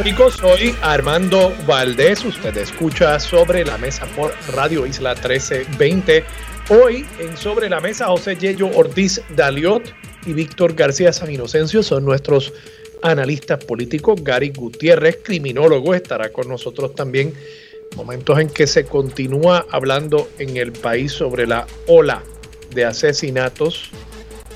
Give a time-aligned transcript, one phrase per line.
[0.00, 2.24] Soy Armando Valdés.
[2.24, 6.24] Usted escucha sobre la mesa por Radio Isla 1320.
[6.70, 9.94] Hoy en Sobre la Mesa, José Yello Ortiz Daliot
[10.24, 12.50] y Víctor García San Inocencio son nuestros
[13.02, 14.24] analistas políticos.
[14.24, 17.34] Gary Gutiérrez, criminólogo, estará con nosotros también.
[17.94, 22.22] Momentos en que se continúa hablando en el país sobre la ola
[22.74, 23.90] de asesinatos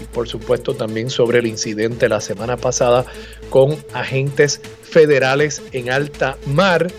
[0.01, 3.05] y por supuesto también sobre el incidente la semana pasada
[3.51, 6.91] con agentes federales en alta mar,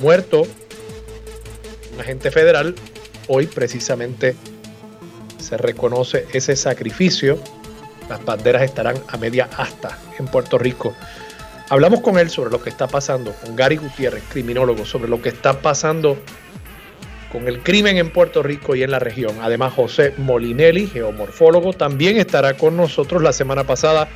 [0.00, 0.46] muerto
[1.94, 2.74] un agente federal.
[3.28, 4.34] Hoy precisamente
[5.38, 7.38] se reconoce ese sacrificio.
[8.08, 10.94] Las banderas estarán a media asta en Puerto Rico.
[11.70, 15.30] Hablamos con él sobre lo que está pasando, con Gary Gutiérrez, criminólogo, sobre lo que
[15.30, 16.18] está pasando
[17.34, 19.38] con el crimen en Puerto Rico y en la región.
[19.42, 23.24] Además, José Molinelli, geomorfólogo, también estará con nosotros.
[23.24, 24.08] La semana pasada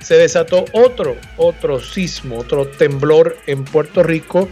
[0.00, 4.48] se desató otro, otro sismo, otro temblor en Puerto Rico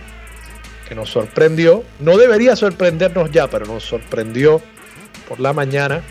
[0.87, 1.83] que nos sorprendió.
[1.99, 4.61] No debería sorprendernos ya, pero nos sorprendió
[5.27, 6.03] por la mañana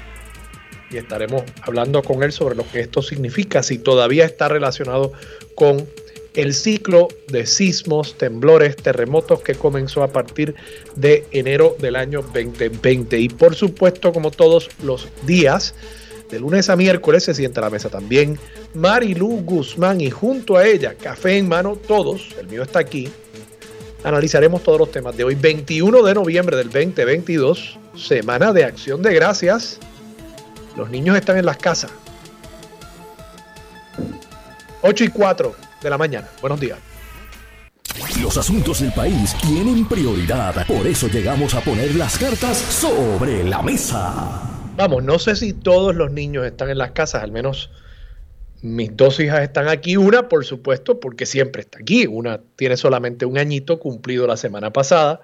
[0.90, 5.12] y estaremos hablando con él sobre lo que esto significa, si todavía está relacionado
[5.54, 5.88] con
[6.34, 10.56] el ciclo de sismos, temblores, terremotos que comenzó a partir
[10.96, 13.20] de enero del año 2020.
[13.20, 15.74] Y por supuesto, como todos los días,
[16.30, 18.38] de lunes a miércoles se sienta a la mesa también
[18.76, 23.10] Marilu Guzmán y junto a ella, café en mano, todos, el mío está aquí,
[24.04, 29.14] analizaremos todos los temas de hoy, 21 de noviembre del 2022, semana de acción de
[29.14, 29.80] gracias.
[30.78, 31.92] Los niños están en las casas.
[34.82, 36.28] 8 y 4 de la mañana.
[36.42, 36.78] Buenos días.
[38.22, 43.62] Los asuntos del país tienen prioridad, por eso llegamos a poner las cartas sobre la
[43.62, 44.42] mesa.
[44.76, 47.72] Vamos, no sé si todos los niños están en las casas, al menos
[48.62, 49.98] mis dos hijas están aquí.
[49.98, 52.08] Una, por supuesto, porque siempre está aquí.
[52.08, 55.22] Una tiene solamente un añito cumplido la semana pasada.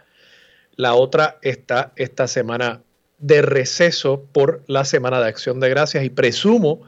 [0.76, 2.82] La otra está esta semana
[3.18, 6.82] de receso por la Semana de Acción de Gracias y presumo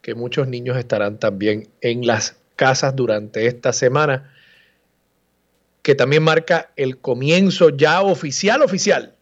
[0.00, 4.32] que muchos niños estarán también en las casas durante esta semana,
[5.82, 9.14] que también marca el comienzo ya oficial, oficial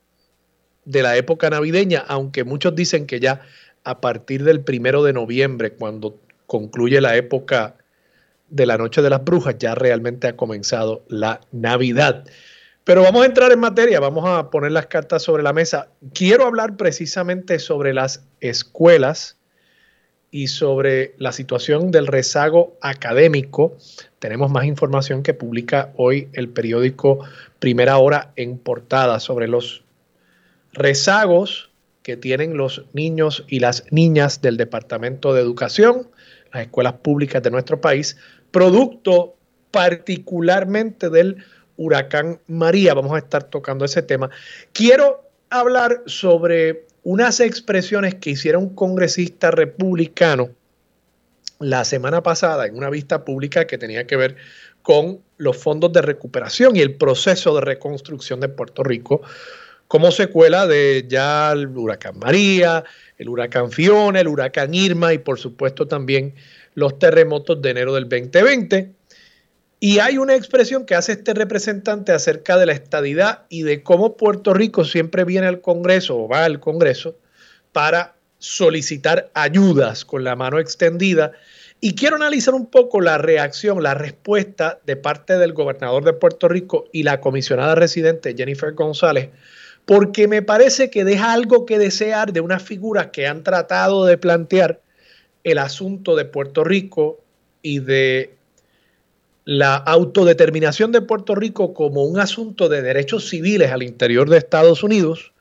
[0.84, 3.42] de la época navideña, aunque muchos dicen que ya
[3.84, 7.76] a partir del primero de noviembre, cuando concluye la época
[8.48, 12.24] de la Noche de las Brujas, ya realmente ha comenzado la Navidad.
[12.84, 15.88] Pero vamos a entrar en materia, vamos a poner las cartas sobre la mesa.
[16.12, 19.38] Quiero hablar precisamente sobre las escuelas
[20.34, 23.76] y sobre la situación del rezago académico.
[24.18, 27.20] Tenemos más información que publica hoy el periódico
[27.60, 29.84] Primera Hora en portada sobre los
[30.72, 31.70] rezagos
[32.02, 36.08] que tienen los niños y las niñas del Departamento de Educación,
[36.52, 38.16] las escuelas públicas de nuestro país,
[38.50, 39.36] producto
[39.70, 41.44] particularmente del
[41.76, 42.94] huracán María.
[42.94, 44.30] Vamos a estar tocando ese tema.
[44.72, 50.50] Quiero hablar sobre unas expresiones que hiciera un congresista republicano
[51.60, 54.36] la semana pasada en una vista pública que tenía que ver
[54.82, 59.22] con los fondos de recuperación y el proceso de reconstrucción de Puerto Rico
[59.86, 62.84] como secuela de ya el huracán María,
[63.18, 66.34] el huracán Fiona, el huracán Irma y por supuesto también
[66.74, 68.92] los terremotos de enero del 2020.
[69.84, 74.16] Y hay una expresión que hace este representante acerca de la estadidad y de cómo
[74.16, 77.18] Puerto Rico siempre viene al Congreso o va al Congreso
[77.70, 81.32] para solicitar ayudas con la mano extendida.
[81.82, 86.48] Y quiero analizar un poco la reacción, la respuesta de parte del gobernador de Puerto
[86.48, 89.28] Rico y la comisionada residente Jennifer González,
[89.84, 94.16] porque me parece que deja algo que desear de unas figuras que han tratado de
[94.16, 94.80] plantear
[95.42, 97.20] el asunto de Puerto Rico
[97.60, 98.33] y de
[99.44, 104.82] la autodeterminación de Puerto Rico como un asunto de derechos civiles al interior de Estados
[104.82, 105.32] Unidos.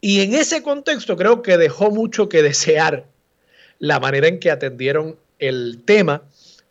[0.00, 3.06] Y en ese contexto creo que dejó mucho que desear
[3.78, 6.22] la manera en que atendieron el tema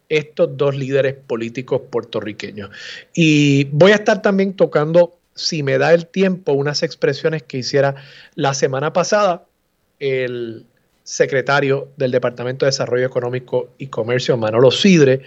[0.10, 2.70] estos dos líderes políticos puertorriqueños.
[3.14, 7.96] Y voy a estar también tocando, si me da el tiempo, unas expresiones que hiciera
[8.36, 9.46] la semana pasada
[10.00, 10.66] el
[11.04, 15.22] secretario del Departamento de Desarrollo Económico y Comercio, Manolo Sidre,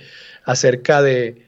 [0.48, 1.42] acerca de,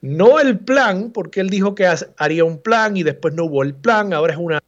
[0.00, 3.74] No el plan, porque él dijo que haría un plan y después no hubo el
[3.74, 4.60] plan, ahora es una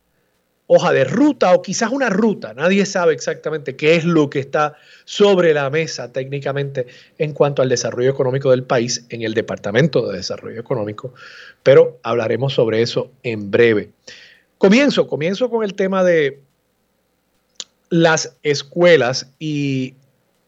[0.67, 2.53] hoja de ruta o quizás una ruta.
[2.53, 4.75] Nadie sabe exactamente qué es lo que está
[5.05, 6.87] sobre la mesa técnicamente
[7.19, 11.15] en cuanto al desarrollo económico del país en el Departamento de Desarrollo Económico,
[11.63, 13.91] pero hablaremos sobre eso en breve.
[14.59, 16.41] Comienzo, comienzo con el tema de
[17.89, 19.95] las escuelas y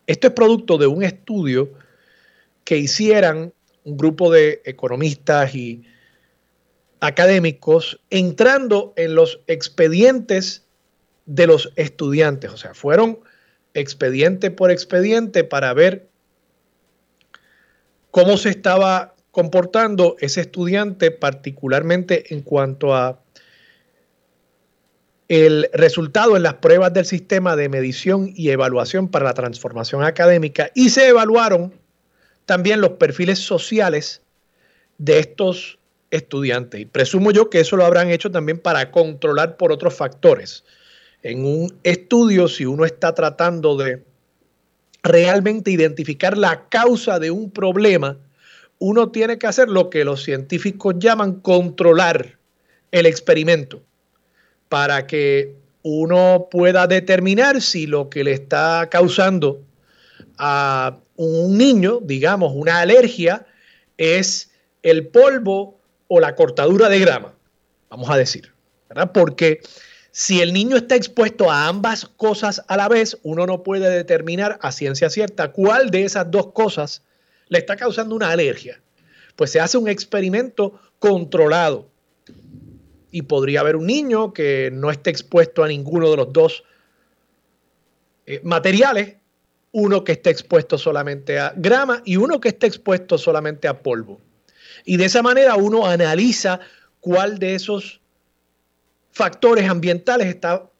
[0.09, 1.71] esto es producto de un estudio
[2.69, 3.55] que hicieran
[3.85, 5.85] un grupo de economistas y
[7.01, 10.67] académicos entrando en los expedientes
[11.25, 12.51] de los estudiantes.
[12.51, 13.21] O sea, fueron
[13.73, 16.11] expediente por expediente para ver
[18.11, 23.23] cómo se estaba comportando ese estudiante, particularmente en cuanto a
[25.29, 30.71] el resultado en las pruebas del sistema de medición y evaluación para la transformación académica
[30.75, 31.73] y se evaluaron
[32.49, 34.23] también los perfiles sociales
[34.97, 35.79] de estos
[36.11, 36.81] estudiantes.
[36.81, 40.65] Y presumo yo que eso lo habrán hecho también para controlar por otros factores.
[41.23, 44.03] En un estudio, si uno está tratando de
[45.03, 48.17] realmente identificar la causa de un problema,
[48.79, 52.39] uno tiene que hacer lo que los científicos llaman controlar
[52.93, 53.83] el experimento
[54.71, 59.61] para que uno pueda determinar si lo que le está causando
[60.39, 63.45] a un niño, digamos, una alergia,
[63.97, 64.51] es
[64.83, 67.35] el polvo o la cortadura de grama,
[67.91, 68.53] vamos a decir,
[68.89, 69.11] ¿verdad?
[69.13, 69.61] Porque
[70.13, 74.59] si el niño está expuesto a ambas cosas a la vez, uno no puede determinar
[74.63, 77.03] a ciencia cierta cuál de esas dos cosas
[77.49, 78.81] le está causando una alergia.
[79.35, 81.89] Pues se hace un experimento controlado
[83.11, 86.65] y podría haber un niño que no esté expuesto a ninguno de los dos
[88.27, 89.17] eh, materiales,
[89.73, 94.21] uno que esté expuesto solamente a grama y uno que esté expuesto solamente a polvo.
[94.85, 96.61] Y de esa manera uno analiza
[97.01, 98.01] cuál de esos
[99.11, 100.71] factores ambientales está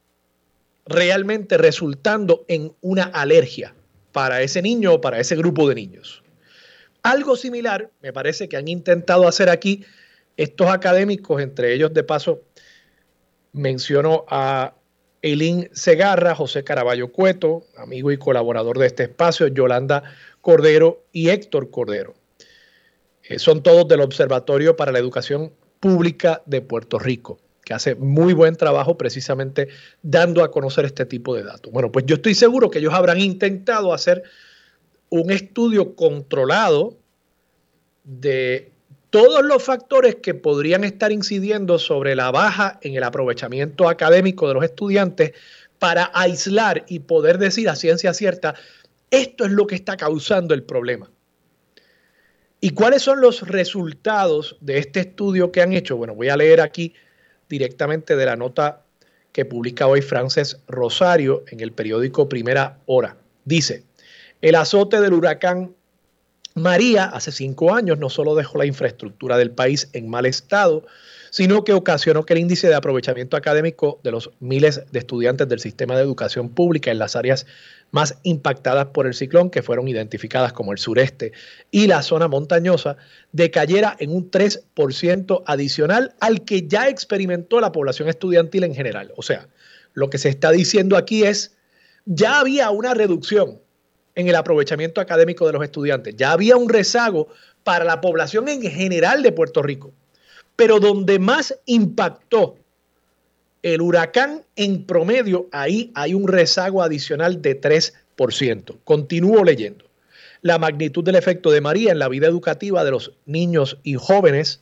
[0.85, 3.75] realmente resultando en una alergia
[4.11, 6.23] para ese niño o para ese grupo de niños.
[7.03, 9.85] Algo similar me parece que han intentado hacer aquí
[10.35, 12.41] estos académicos, entre ellos de paso
[13.53, 14.73] menciono a
[15.21, 20.03] Eileen Segarra, José Caraballo Cueto, amigo y colaborador de este espacio, Yolanda
[20.41, 22.13] Cordero y Héctor Cordero.
[23.23, 28.33] Eh, son todos del Observatorio para la Educación Pública de Puerto Rico, que hace muy
[28.33, 29.67] buen trabajo precisamente
[30.01, 31.71] dando a conocer este tipo de datos.
[31.71, 34.23] Bueno, pues yo estoy seguro que ellos habrán intentado hacer
[35.09, 36.97] un estudio controlado
[38.03, 38.71] de
[39.09, 44.53] todos los factores que podrían estar incidiendo sobre la baja en el aprovechamiento académico de
[44.53, 45.33] los estudiantes
[45.79, 48.55] para aislar y poder decir a ciencia cierta,
[49.09, 51.09] esto es lo que está causando el problema.
[52.61, 55.95] ¿Y cuáles son los resultados de este estudio que han hecho?
[55.95, 56.93] Bueno, voy a leer aquí
[57.47, 58.83] directamente de la nota
[59.31, 63.15] que publica hoy Frances Rosario en el periódico Primera Hora.
[63.45, 63.85] Dice,
[64.41, 65.73] el azote del huracán
[66.55, 70.85] María hace cinco años no solo dejó la infraestructura del país en mal estado,
[71.29, 75.59] sino que ocasionó que el índice de aprovechamiento académico de los miles de estudiantes del
[75.59, 77.45] sistema de educación pública en las áreas
[77.91, 81.31] más impactadas por el ciclón, que fueron identificadas como el sureste
[81.71, 82.97] y la zona montañosa,
[83.31, 89.13] decayera en un 3% adicional al que ya experimentó la población estudiantil en general.
[89.17, 89.47] O sea,
[89.93, 91.55] lo que se está diciendo aquí es,
[92.05, 93.59] ya había una reducción
[94.19, 96.13] en el aprovechamiento académico de los estudiantes.
[96.17, 97.29] Ya había un rezago
[97.63, 99.93] para la población en general de Puerto Rico.
[100.57, 102.57] Pero donde más impactó
[103.63, 108.75] el huracán en promedio, ahí hay un rezago adicional de 3%.
[108.83, 109.85] Continúo leyendo.
[110.41, 114.61] La magnitud del efecto de María en la vida educativa de los niños y jóvenes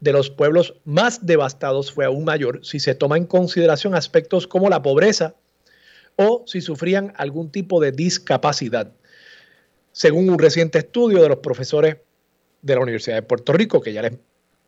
[0.00, 4.68] de los pueblos más devastados fue aún mayor si se toma en consideración aspectos como
[4.68, 5.34] la pobreza,
[6.20, 8.92] o si sufrían algún tipo de discapacidad.
[9.92, 11.96] Según un reciente estudio de los profesores
[12.60, 14.12] de la Universidad de Puerto Rico, que ya les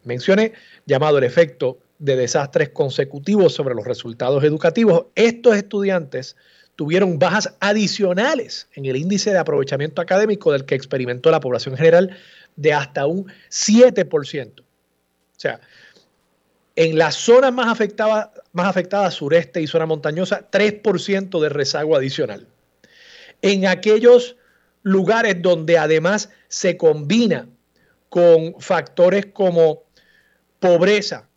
[0.03, 0.55] mencioné,
[0.87, 6.37] llamado el efecto de desastres consecutivos sobre los resultados educativos, estos estudiantes
[6.75, 12.17] tuvieron bajas adicionales en el índice de aprovechamiento académico del que experimentó la población general
[12.57, 14.61] de hasta un 7%.
[14.61, 14.65] O
[15.37, 15.61] sea,
[16.77, 22.47] en las zonas más afectadas, más sureste y zona montañosa, 3% de rezago adicional.
[23.43, 24.37] En aquellos
[24.83, 27.49] lugares donde además se combina
[28.09, 29.85] con factores como
[30.61, 31.29] pobreza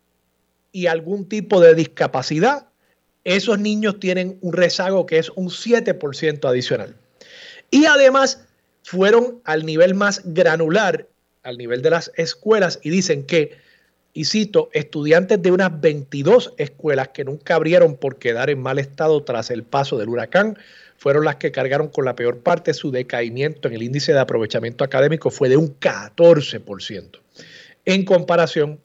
[0.72, 2.68] y algún tipo de discapacidad,
[3.24, 6.96] esos niños tienen un rezago que es un 7% adicional.
[7.70, 8.46] Y además
[8.82, 11.08] fueron al nivel más granular
[11.46, 13.56] al nivel de las escuelas y dicen que,
[14.16, 19.22] y cito, estudiantes de unas 22 escuelas que nunca abrieron por quedar en mal estado
[19.22, 20.56] tras el paso del huracán,
[20.96, 22.72] fueron las que cargaron con la peor parte.
[22.72, 27.20] Su decaimiento en el índice de aprovechamiento académico fue de un 14%
[27.84, 28.80] en comparación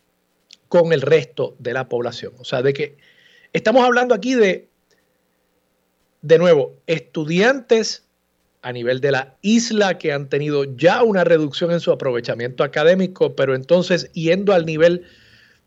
[0.67, 2.33] con el resto de la población.
[2.39, 2.97] O sea, de que
[3.53, 4.67] estamos hablando aquí de,
[6.21, 8.03] de nuevo, estudiantes
[8.63, 13.33] a nivel de la isla que han tenido ya una reducción en su aprovechamiento académico,
[13.33, 15.05] pero entonces yendo al nivel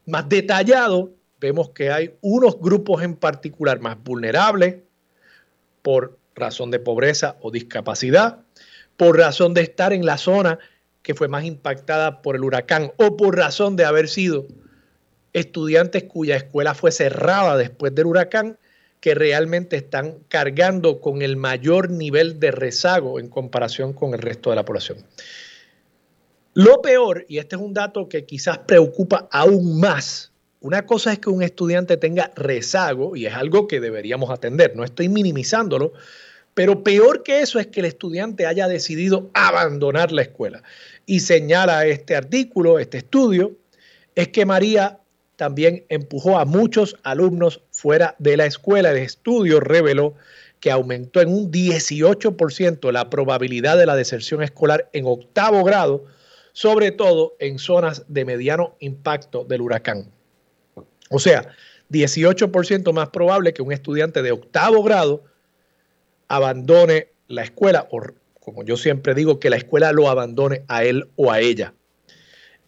[0.07, 4.77] más detallado, vemos que hay unos grupos en particular más vulnerables
[5.83, 8.41] por razón de pobreza o discapacidad,
[8.97, 10.59] por razón de estar en la zona
[11.03, 14.47] que fue más impactada por el huracán o por razón de haber sido
[15.33, 18.59] estudiantes cuya escuela fue cerrada después del huracán
[19.01, 24.49] que realmente están cargando con el mayor nivel de rezago en comparación con el resto
[24.49, 25.05] de la población.
[26.55, 31.19] Lo peor, y este es un dato que quizás preocupa aún más, una cosa es
[31.19, 35.93] que un estudiante tenga rezago y es algo que deberíamos atender, no estoy minimizándolo,
[36.55, 40.63] pero peor que eso es que el estudiante haya decidido abandonar la escuela.
[41.05, 43.57] Y señala este artículo, este estudio,
[44.15, 45.01] es que María
[45.37, 48.93] también empujó a muchos alumnos fuera de la escuela.
[48.93, 50.15] El estudio reveló
[50.61, 56.05] que aumentó en un 18% la probabilidad de la deserción escolar en octavo grado,
[56.55, 60.11] sobre todo en zonas de mediano impacto del huracán.
[61.11, 61.49] O sea,
[61.91, 65.25] 18% más probable que un estudiante de octavo grado
[66.29, 68.01] abandone la escuela, o
[68.41, 71.75] como yo siempre digo, que la escuela lo abandone a él o a ella.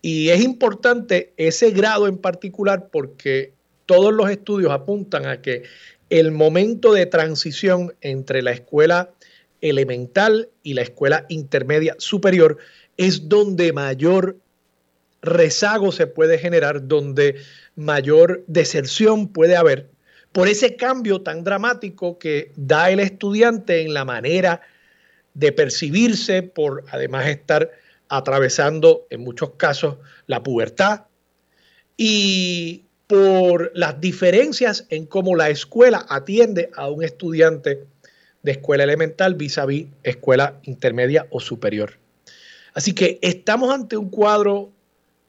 [0.03, 3.53] Y es importante ese grado en particular porque
[3.87, 5.63] todos los estudios apuntan a que
[6.11, 9.11] el momento de transición entre la escuela
[9.61, 12.59] elemental y la escuela intermedia superior
[12.97, 14.37] es donde mayor
[15.23, 17.37] rezago se puede generar, donde
[17.75, 19.91] mayor deserción puede haber,
[20.33, 24.61] por ese cambio tan dramático que da el estudiante en la manera
[25.35, 27.71] de percibirse, por además estar
[28.09, 31.05] atravesando en muchos casos la pubertad
[31.97, 37.87] y por las diferencias en cómo la escuela atiende a un estudiante
[38.43, 41.99] de escuela elemental vis a vis escuela intermedia o superior.
[42.77, 44.71] Así que estamos ante un cuadro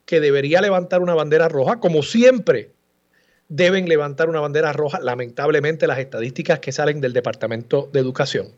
[0.06, 2.72] que debería levantar una bandera roja, como siempre
[3.48, 8.50] deben levantar una bandera roja, lamentablemente, las estadísticas que salen del Departamento de Educación.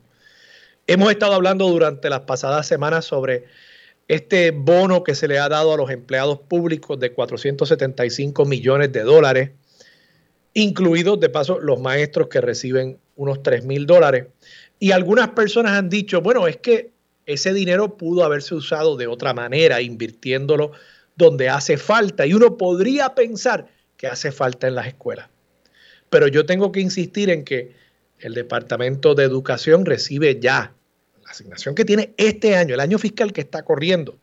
[0.88, 3.46] Hemos estado hablando durante las pasadas semanas sobre
[4.08, 9.04] este bono que se le ha dado a los empleados públicos de 475 millones de
[9.04, 9.52] dólares,
[10.56, 14.26] incluidos de paso los maestros que reciben unos 3 mil dólares.
[14.80, 16.98] Y algunas personas han dicho, bueno, es que
[17.30, 20.72] ese dinero pudo haberse usado de otra manera, invirtiéndolo
[21.16, 22.26] donde hace falta.
[22.26, 23.68] Y uno podría pensar
[23.98, 25.30] que hace falta en las escuelas.
[26.10, 27.76] Pero yo tengo que insistir en que
[28.18, 30.74] el Departamento de Educación recibe ya
[31.30, 34.18] asignación que tiene este año, el año fiscal que está corriendo,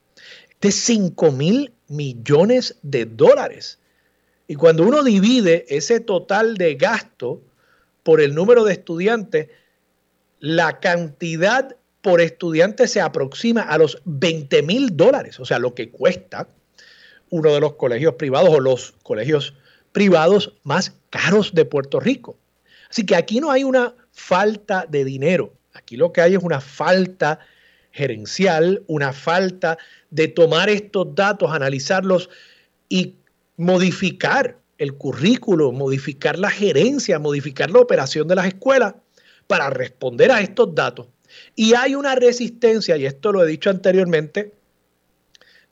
[0.59, 3.79] de 5 mil millones de dólares.
[4.49, 7.41] Y cuando uno divide ese total de gasto
[8.03, 9.47] por el número de estudiantes,
[10.39, 11.76] la cantidad
[12.07, 16.47] por estudiante se aproxima a los 20 mil dólares, o sea, lo que cuesta
[17.29, 19.55] uno de los colegios privados o los colegios
[19.91, 22.37] privados más caros de Puerto Rico.
[22.89, 25.51] Así que aquí no hay una falta de dinero.
[25.73, 27.39] Aquí lo que hay es una falta
[27.91, 29.77] gerencial, una falta
[30.09, 32.29] de tomar estos datos, analizarlos
[32.87, 33.15] y
[33.57, 38.95] modificar el currículo, modificar la gerencia, modificar la operación de las escuelas
[39.45, 41.07] para responder a estos datos.
[41.59, 44.53] Y hay una resistencia, y esto lo he dicho anteriormente,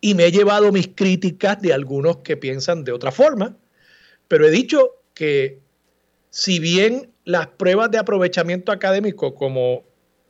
[0.01, 3.55] y me he llevado mis críticas de algunos que piensan de otra forma,
[4.27, 5.59] pero he dicho que
[6.31, 9.83] si bien las pruebas de aprovechamiento académico como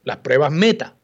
[0.04, 0.98] las pruebas meta,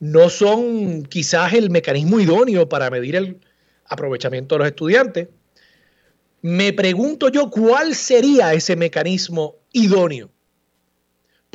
[0.00, 3.40] no son quizás el mecanismo idóneo para medir el
[3.84, 5.28] aprovechamiento de los estudiantes.
[6.40, 10.30] Me pregunto yo cuál sería ese mecanismo idóneo,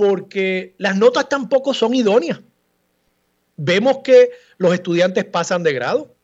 [0.01, 2.39] porque las notas tampoco son idóneas.
[3.55, 6.15] Vemos que los estudiantes pasan de grado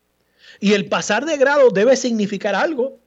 [0.60, 2.98] y el pasar de grado debe significar algo.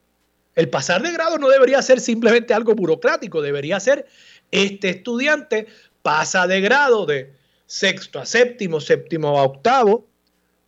[0.55, 4.07] El pasar de grado no debería ser simplemente algo burocrático, debería ser
[4.49, 5.67] este estudiante
[6.03, 7.33] pasa de grado de
[7.65, 10.07] sexto a séptimo, séptimo a octavo,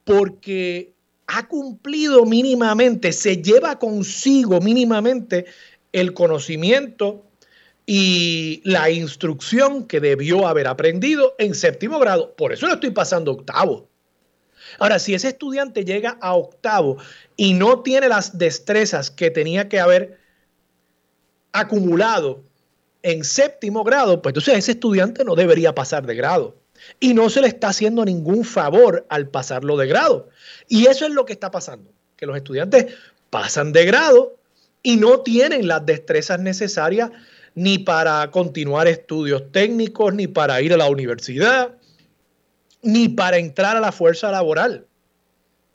[0.04, 0.92] porque
[1.28, 5.46] ha cumplido mínimamente, se lleva consigo mínimamente
[5.94, 7.24] el conocimiento
[7.86, 12.34] y la instrucción que debió haber aprendido en séptimo grado.
[12.36, 13.90] Por eso lo estoy pasando octavo.
[14.80, 16.98] Ahora, si ese estudiante llega a octavo
[17.36, 20.18] y no tiene las destrezas que tenía que haber
[21.52, 22.44] acumulado
[23.04, 26.56] en séptimo grado, pues entonces ese estudiante no debería pasar de grado.
[27.00, 30.30] Y no se le está haciendo ningún favor al pasarlo de grado.
[30.68, 32.94] Y eso es lo que está pasando, que los estudiantes
[33.30, 34.38] pasan de grado
[34.82, 37.12] y no tienen las destrezas necesarias
[37.56, 41.76] ni para continuar estudios técnicos, ni para ir a la universidad,
[42.82, 44.86] ni para entrar a la fuerza laboral.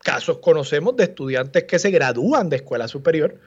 [0.02, 3.40] Casos conocemos de estudiantes que se gradúan de escuela superior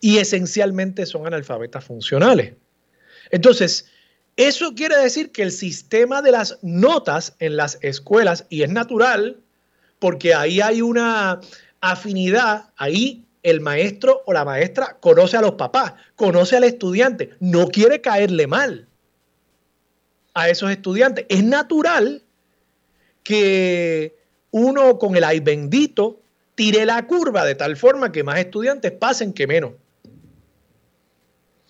[0.00, 2.54] y esencialmente son analfabetas funcionales.
[3.30, 3.86] Entonces,
[4.36, 9.38] eso quiere decir que el sistema de las notas en las escuelas, y es natural,
[9.98, 11.40] porque ahí hay una
[11.80, 17.68] afinidad, ahí el maestro o la maestra conoce a los papás, conoce al estudiante, no
[17.68, 18.88] quiere caerle mal
[20.34, 21.26] a esos estudiantes.
[21.28, 22.22] Es natural
[23.22, 24.16] que
[24.50, 26.20] uno con el ay bendito
[26.54, 29.72] tire la curva de tal forma que más estudiantes pasen que menos.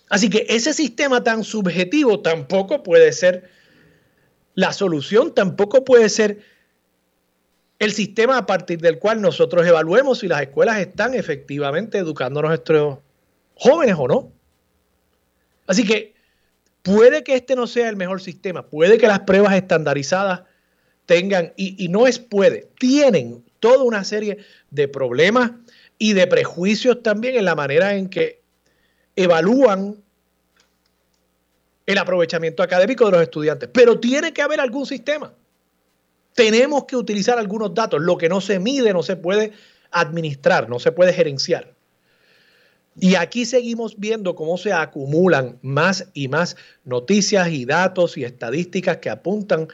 [0.09, 3.49] Así que ese sistema tan subjetivo tampoco puede ser
[4.53, 6.43] la solución, tampoco puede ser
[7.83, 12.43] el sistema a partir del cual nosotros evaluemos si las escuelas están efectivamente educando a
[12.43, 12.99] nuestros
[13.55, 14.31] jóvenes o no.
[15.67, 16.13] Así que
[16.81, 20.43] puede que este no sea el mejor sistema, puede que las pruebas estandarizadas
[21.05, 24.37] tengan, y, y no es puede, tienen toda una serie
[24.71, 25.51] de problemas
[25.97, 28.41] y de prejuicios también en la manera en que
[29.17, 29.97] evalúan
[31.85, 33.69] el aprovechamiento académico de los estudiantes.
[33.73, 35.33] Pero tiene que haber algún sistema.
[36.33, 38.01] Tenemos que utilizar algunos datos.
[38.01, 39.51] Lo que no se mide no se puede
[39.91, 41.73] administrar, no se puede gerenciar.
[42.99, 48.97] Y aquí seguimos viendo cómo se acumulan más y más noticias y datos y estadísticas
[48.97, 49.67] que apuntan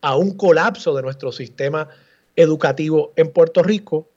[0.00, 1.88] a un colapso de nuestro sistema
[2.36, 4.08] educativo en Puerto Rico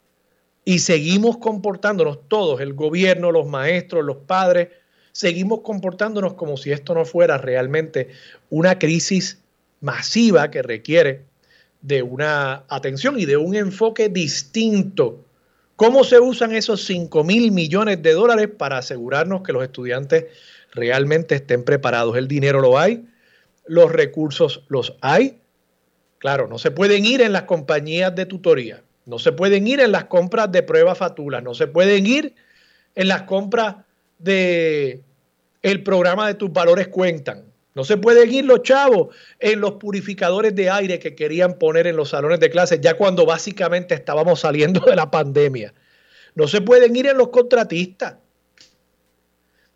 [0.63, 4.69] y seguimos comportándonos todos, el gobierno, los maestros, los padres,
[5.13, 8.09] seguimos comportándonos como si esto no fuera realmente
[8.49, 9.39] una crisis
[9.79, 11.23] masiva que requiere
[11.81, 15.23] de una atención y de un enfoque distinto.
[15.75, 20.25] ¿Cómo se usan esos 5 mil millones de dólares para asegurarnos que los estudiantes
[20.71, 22.17] realmente estén preparados?
[22.17, 23.05] El dinero lo hay,
[23.67, 25.39] los recursos los hay.
[26.17, 29.91] Claro, no se pueden ir en las compañías de tutoría, no se pueden ir en
[29.91, 32.33] las compras de pruebas fatulas, no se pueden ir
[32.95, 33.75] en las compras
[34.17, 35.03] de
[35.61, 37.46] el programa de tus valores cuentan.
[37.77, 41.95] No se pueden ir los chavos en los purificadores de aire que querían poner en
[41.95, 45.75] los salones de clases ya cuando básicamente estábamos saliendo de la pandemia.
[46.33, 48.15] No se pueden ir en los contratistas.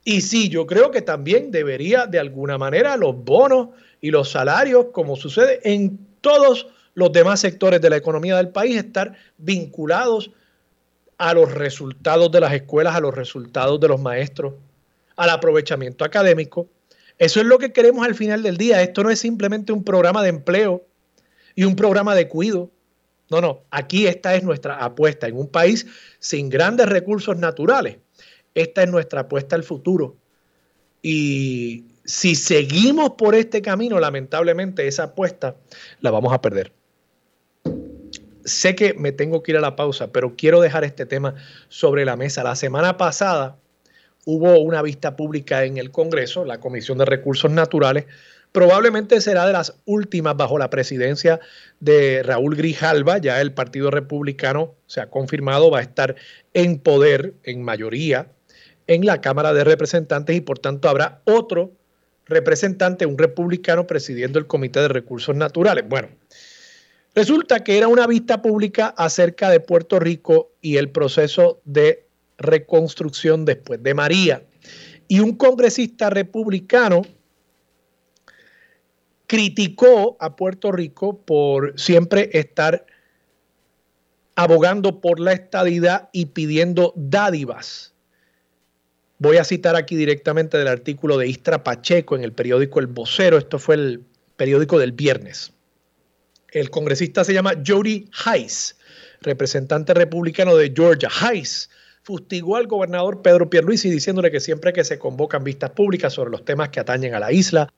[0.04, 3.70] Y sí, yo creo que también debería de alguna manera los bonos
[4.02, 8.78] y los salarios, como sucede en todos los demás sectores de la economía del país,
[8.78, 10.32] estar vinculados
[11.20, 14.56] a los resultados de las escuelas, a los resultados de los maestros,
[15.18, 16.68] al aprovechamiento académico.
[17.22, 18.82] Eso es lo que queremos al final del día.
[18.82, 20.88] Esto no es simplemente un programa de empleo
[21.54, 22.72] y un programa de cuido.
[23.30, 25.28] No, no, aquí esta es nuestra apuesta.
[25.28, 25.86] En un país
[26.18, 27.98] sin grandes recursos naturales,
[28.56, 30.16] esta es nuestra apuesta al futuro.
[31.04, 35.56] Y si seguimos por este camino, lamentablemente esa apuesta
[36.00, 36.74] la vamos a perder.
[38.46, 41.36] Sé que me tengo que ir a la pausa, pero quiero dejar este tema
[41.70, 42.44] sobre la mesa.
[42.44, 43.61] La semana pasada
[44.26, 48.06] hubo una vista pública en el Congreso, la Comisión de Recursos Naturales,
[48.52, 51.40] probablemente será de las últimas bajo la presidencia
[51.80, 56.16] de Raúl Grijalva, ya el Partido Republicano se ha confirmado, va a estar
[56.54, 58.28] en poder, en mayoría,
[58.88, 61.72] en la Cámara de Representantes y por tanto habrá otro
[62.26, 65.86] representante, un republicano, presidiendo el Comité de Recursos Naturales.
[65.88, 66.10] Bueno,
[67.14, 72.06] resulta que era una vista pública acerca de Puerto Rico y el proceso de
[72.42, 74.44] reconstrucción después de María.
[75.08, 77.02] Y un congresista republicano
[79.28, 82.86] criticó a Puerto Rico por siempre estar
[84.36, 87.94] abogando por la estadidad y pidiendo dádivas.
[89.20, 93.38] Voy a citar aquí directamente del artículo de Istra Pacheco en el periódico El Vocero.
[93.38, 94.04] Esto fue el
[94.36, 95.54] periódico del viernes.
[96.50, 98.76] El congresista se llama Jody Heiss,
[99.22, 101.10] representante republicano de Georgia.
[101.10, 101.70] Heiss
[102.04, 106.44] fustigó al gobernador Pedro Pierluisi diciéndole que siempre que se convocan vistas públicas sobre los
[106.44, 107.72] temas que atañen a la isla,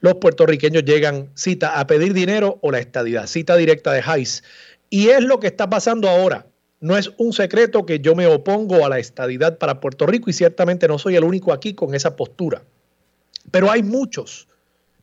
[0.00, 4.44] los puertorriqueños llegan, cita, a pedir dinero o la estadidad, cita directa de Hayes.
[4.88, 6.46] Y es lo que está pasando ahora.
[6.80, 10.34] No es un secreto que yo me opongo a la estadidad para Puerto Rico y
[10.34, 12.62] ciertamente no soy el único aquí con esa postura.
[13.50, 14.48] Pero hay muchos,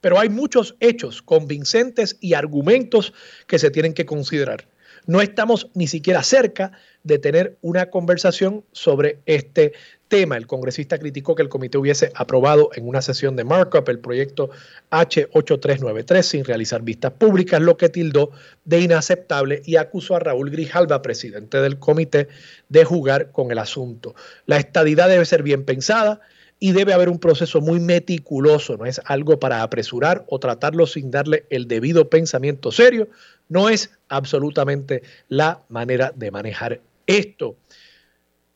[0.02, 3.14] pero hay muchos hechos convincentes y argumentos
[3.48, 4.68] que se tienen que considerar.
[5.06, 6.72] No estamos ni siquiera cerca
[7.04, 9.74] de tener una conversación sobre este
[10.08, 10.38] tema.
[10.38, 14.50] El congresista criticó que el comité hubiese aprobado en una sesión de markup el proyecto
[14.92, 18.32] H8393 sin realizar vistas públicas, lo que tildó
[18.64, 22.30] de inaceptable y acusó a Raúl Grijalva, presidente del comité,
[22.70, 24.16] de jugar con el asunto.
[24.46, 26.22] La estadidad debe ser bien pensada
[26.64, 31.12] y debe haber un proceso muy meticuloso, no es algo para apresurar o tratarlo sin
[31.12, 33.10] darle el debido pensamiento serio,
[33.50, 37.58] no es absolutamente la manera de manejar esto.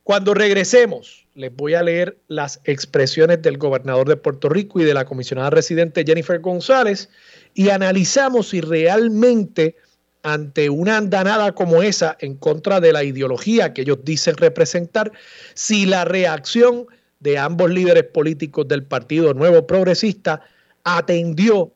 [0.06, 4.94] Cuando regresemos, les voy a leer las expresiones del gobernador de Puerto Rico y de
[4.94, 7.10] la comisionada residente Jennifer González
[7.56, 9.76] y analizamos si realmente
[10.24, 15.12] ante una andanada como esa en contra de la ideología que ellos dicen representar,
[15.56, 16.88] si la reacción
[17.20, 20.42] de ambos líderes políticos del Partido Nuevo Progresista
[20.84, 21.72] atendió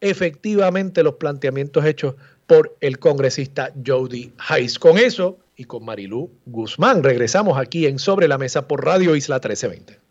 [0.00, 2.14] efectivamente los planteamientos hechos
[2.46, 4.78] por el congresista Jody Hayes.
[4.78, 7.02] Con eso y con Marilú Guzmán.
[7.02, 10.04] Regresamos aquí en Sobre la Mesa por Radio Isla 1320.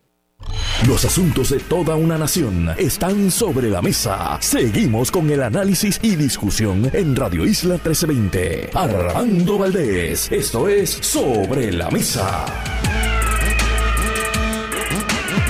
[0.87, 4.37] Los asuntos de toda una nación están sobre la mesa.
[4.41, 8.71] Seguimos con el análisis y discusión en Radio Isla 1320.
[8.73, 12.45] Armando Valdés, esto es Sobre la Mesa.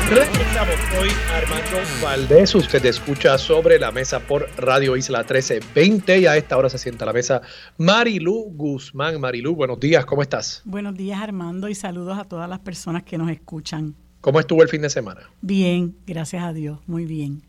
[0.09, 2.53] Regresamos hoy Armando Valdés.
[2.53, 7.05] Usted escucha sobre la mesa por Radio Isla 1320 y a esta hora se sienta
[7.05, 7.41] a la mesa
[7.77, 9.19] Marilu Guzmán.
[9.19, 10.61] Marilu, buenos días, ¿cómo estás?
[10.65, 13.95] Buenos días Armando y saludos a todas las personas que nos escuchan.
[14.21, 15.21] ¿Cómo estuvo el fin de semana?
[15.41, 17.41] Bien, gracias a Dios, muy bien.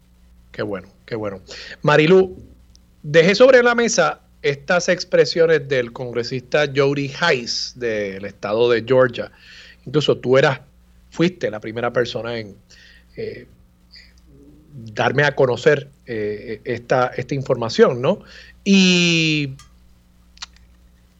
[0.52, 1.40] Qué bueno, qué bueno.
[1.82, 2.36] Marilu,
[3.02, 9.32] dejé sobre la mesa estas expresiones del congresista Jody Hayes del estado de Georgia.
[9.84, 10.60] Incluso tú eras
[11.14, 12.57] fuiste la primera persona en
[13.16, 13.46] eh,
[14.92, 18.18] darme a conocer eh, esta, esta, información, ¿no?
[18.64, 19.55] Y,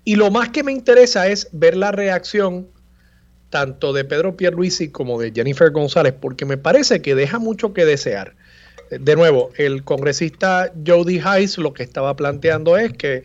[0.05, 2.67] y lo más que me interesa es ver la reacción
[3.51, 7.85] tanto de Pedro Pierluisi como de Jennifer González, porque me parece que deja mucho que
[7.85, 8.35] desear.
[8.91, 13.23] De nuevo, el congresista Jody Hayes lo que estaba planteando es que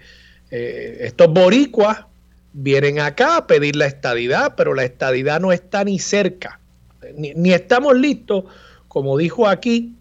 [0.51, 2.05] eh, estos boricuas
[2.53, 6.58] vienen acá a pedir la estadidad, pero la estadidad no está ni cerca
[7.15, 8.45] ni, estamos listos,
[8.87, 9.95] como dijo aquí,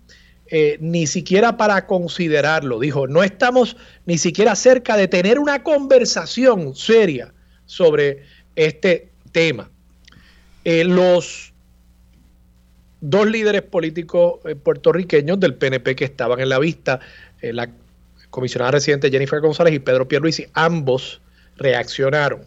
[0.47, 2.81] eh, ni siquiera para considerarlo.
[2.81, 7.33] Dijo, no estamos ni siquiera cerca de tener una conversación seria
[7.67, 8.23] sobre
[8.57, 9.71] este tema.
[10.65, 11.53] Eh, los
[13.01, 17.01] dos líderes políticos eh, puertorriqueños del PNP que estaban en la vista,
[17.41, 17.71] la
[18.31, 21.21] comisionada residente Jennifer González y Pedro Pierluisi, ambos
[21.57, 22.45] reaccionaron.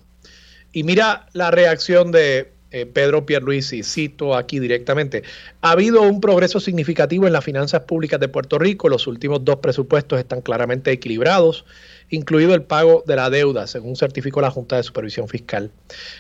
[0.73, 5.23] Y mira la reacción de eh, Pedro Pierluisi, cito aquí directamente,
[5.61, 8.87] ha habido un progreso significativo en las finanzas públicas de Puerto Rico.
[8.87, 11.65] Los últimos dos presupuestos están claramente equilibrados,
[12.09, 15.71] incluido el pago de la deuda, según certificó la Junta de Supervisión Fiscal.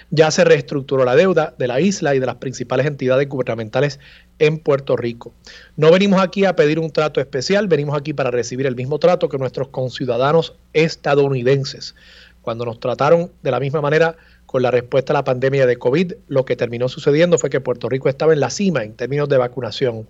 [0.09, 3.99] Ya se reestructuró la deuda de la isla y de las principales entidades gubernamentales
[4.39, 5.33] en Puerto Rico.
[5.77, 9.29] No venimos aquí a pedir un trato especial, venimos aquí para recibir el mismo trato
[9.29, 11.95] que nuestros conciudadanos estadounidenses.
[12.41, 14.17] Cuando nos trataron de la misma manera,
[14.51, 17.87] con la respuesta a la pandemia de COVID, lo que terminó sucediendo fue que Puerto
[17.87, 20.09] Rico estaba en la cima en términos de vacunación.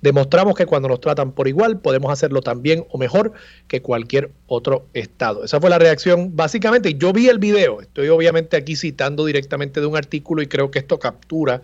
[0.00, 3.34] Demostramos que cuando nos tratan por igual podemos hacerlo también o mejor
[3.68, 5.44] que cualquier otro estado.
[5.44, 6.94] Esa fue la reacción básicamente.
[6.94, 10.78] Yo vi el video, estoy obviamente aquí citando directamente de un artículo y creo que
[10.78, 11.60] esto captura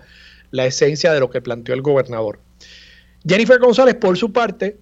[0.50, 2.40] la esencia de lo que planteó el gobernador.
[3.26, 4.76] Jennifer González, por su parte,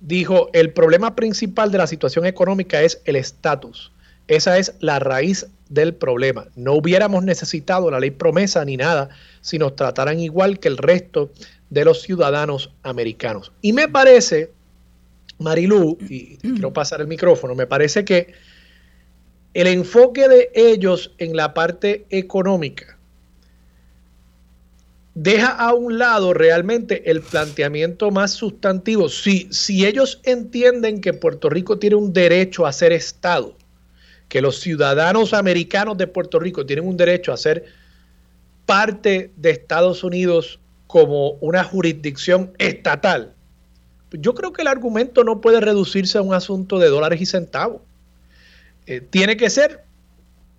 [0.00, 3.90] dijo, el problema principal de la situación económica es el estatus.
[4.28, 6.46] Esa es la raíz del problema.
[6.56, 9.08] No hubiéramos necesitado la ley promesa ni nada
[9.40, 11.30] si nos trataran igual que el resto
[11.70, 13.52] de los ciudadanos americanos.
[13.62, 14.50] Y me parece,
[15.38, 18.32] Marilú, y quiero pasar el micrófono, me parece que
[19.54, 22.98] el enfoque de ellos en la parte económica
[25.14, 29.08] deja a un lado realmente el planteamiento más sustantivo.
[29.08, 33.56] Si, si ellos entienden que Puerto Rico tiene un derecho a ser Estado,
[34.28, 37.64] que los ciudadanos americanos de Puerto Rico tienen un derecho a ser
[38.64, 43.32] parte de Estados Unidos como una jurisdicción estatal,
[44.12, 47.82] yo creo que el argumento no puede reducirse a un asunto de dólares y centavos.
[48.86, 49.82] Eh, tiene que ser,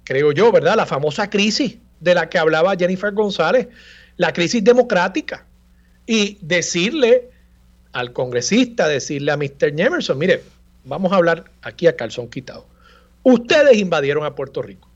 [0.03, 0.75] creo yo, ¿verdad?
[0.75, 3.67] La famosa crisis de la que hablaba Jennifer González,
[4.17, 5.45] la crisis democrática.
[6.05, 7.29] Y decirle
[7.93, 9.79] al congresista, decirle a Mr.
[9.79, 10.43] Emerson, mire,
[10.85, 12.65] vamos a hablar aquí a calzón quitado.
[13.29, 14.89] Ustedes invadieron a Puerto Rico.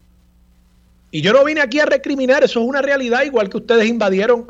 [1.12, 4.48] Y yo no vine aquí a recriminar, eso es una realidad, igual que ustedes invadieron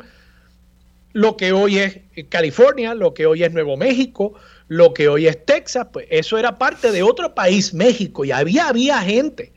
[1.12, 4.34] lo que hoy es California, lo que hoy es Nuevo México,
[4.68, 8.68] lo que hoy es Texas, pues eso era parte de otro país, México, y había,
[8.68, 9.52] había gente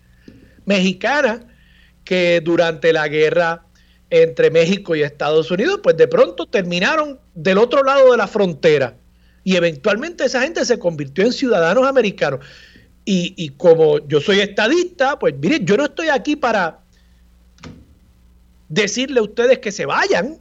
[0.65, 1.45] mexicana
[2.03, 3.67] que durante la guerra
[4.09, 8.95] entre México y Estados Unidos, pues de pronto terminaron del otro lado de la frontera
[9.43, 12.39] y eventualmente esa gente se convirtió en ciudadanos americanos.
[13.07, 16.79] Y, como yo soy estadista, pues miren, yo no estoy aquí para
[18.67, 20.39] decirle a ustedes que se vayan,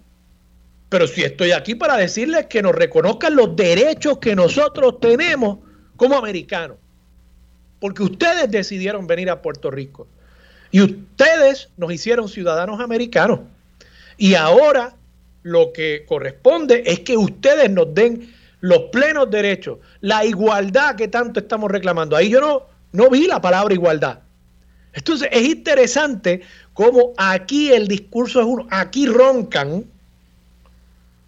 [0.89, 5.59] pero sí estoy aquí para decirles que nos reconozcan los derechos que nosotros tenemos
[5.97, 6.79] como americanos.
[7.81, 10.07] Porque ustedes decidieron venir a Puerto Rico.
[10.71, 13.41] Y ustedes nos hicieron ciudadanos americanos.
[14.17, 14.97] Y ahora
[15.43, 18.33] lo que corresponde es que ustedes nos den
[18.65, 22.17] los plenos derechos, la igualdad que tanto estamos reclamando.
[22.17, 24.21] Ahí yo no, no vi la palabra igualdad.
[24.95, 26.41] Entonces es interesante
[26.73, 29.85] cómo aquí el discurso es uno, aquí roncan.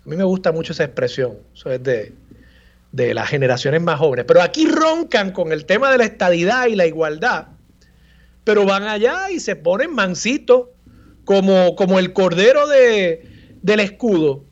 [0.07, 2.14] A mí me gusta mucho esa expresión, eso es de,
[2.92, 6.75] de las generaciones más jóvenes, pero aquí roncan con el tema de la estadidad y
[6.75, 7.49] la igualdad,
[8.44, 10.68] pero van allá y se ponen mansitos
[11.27, 14.45] como, como el cordero de, del escudo,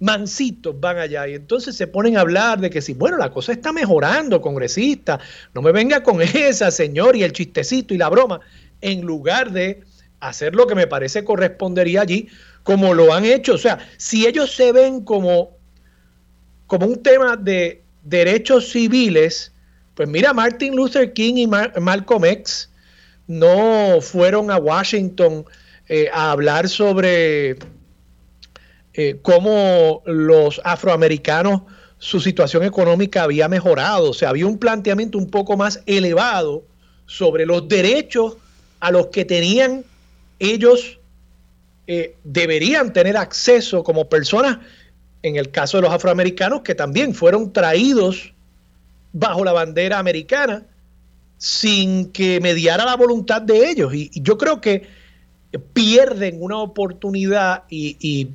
[0.00, 3.52] mansitos van allá y entonces se ponen a hablar de que si, bueno, la cosa
[3.52, 5.18] está mejorando, congresista,
[5.54, 8.40] no me venga con esa, señor, y el chistecito y la broma,
[8.80, 9.82] en lugar de
[10.20, 12.28] hacer lo que me parece correspondería allí,
[12.62, 13.54] como lo han hecho.
[13.54, 15.50] O sea, si ellos se ven como,
[16.66, 19.52] como un tema de derechos civiles,
[19.94, 22.70] pues mira, Martin Luther King y Malcolm X
[23.26, 25.44] no fueron a Washington
[25.88, 27.58] eh, a hablar sobre
[29.00, 31.62] eh, cómo los afroamericanos,
[31.98, 34.10] su situación económica había mejorado.
[34.10, 36.64] O sea, había un planteamiento un poco más elevado
[37.06, 38.38] sobre los derechos
[38.80, 39.84] a los que tenían
[40.40, 40.98] ellos,
[41.86, 44.58] eh, deberían tener acceso como personas,
[45.22, 48.32] en el caso de los afroamericanos, que también fueron traídos
[49.12, 50.64] bajo la bandera americana
[51.36, 53.94] sin que mediara la voluntad de ellos.
[53.94, 54.88] y yo creo que
[55.72, 58.30] pierden una oportunidad y,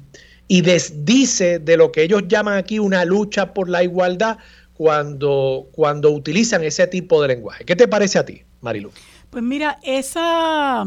[0.47, 4.37] desdice de lo que ellos llaman aquí una lucha por la igualdad
[4.73, 7.65] cuando, cuando utilizan ese tipo de lenguaje.
[7.65, 8.91] ¿Qué te parece a ti, Marilu?
[9.29, 10.85] Pues mira, esa,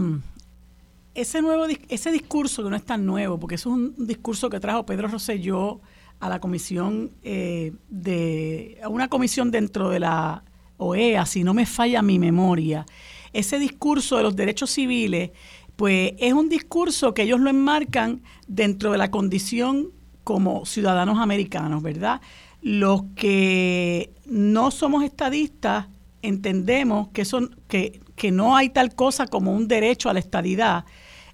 [1.14, 4.86] ese, nuevo, ese discurso que no es tan nuevo, porque es un discurso que trajo
[4.86, 5.80] Pedro Rosselló
[6.20, 10.44] a la comisión eh, de a una comisión dentro de la
[10.78, 12.86] OEA, si no me falla mi memoria,
[13.32, 15.30] ese discurso de los derechos civiles
[15.76, 19.90] pues es un discurso que ellos lo enmarcan dentro de la condición
[20.24, 22.20] como ciudadanos americanos, ¿verdad?
[22.62, 25.86] Los que no somos estadistas
[26.22, 30.84] entendemos que, son, que, que no hay tal cosa como un derecho a la estadidad.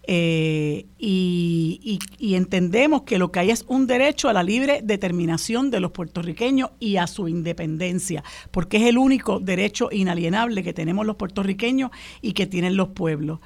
[0.04, 5.70] Eh, y, y, entendemos que lo que hay es un derecho a la libre determinación
[5.70, 11.06] de los puertorriqueños y a su independencia, porque es el único derecho inalienable que tenemos
[11.06, 13.38] los puertorriqueños y que tienen los pueblos.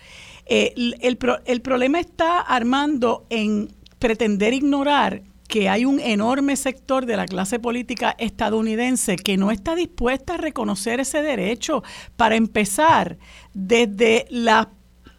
[0.46, 7.26] Eh, el, problema está, Armando, en pretender ignorar que hay un enorme sector de la
[7.26, 11.82] clase política estadounidense que no está dispuesta a reconocer ese derecho.
[12.16, 13.18] Para empezar,
[13.54, 14.26] desde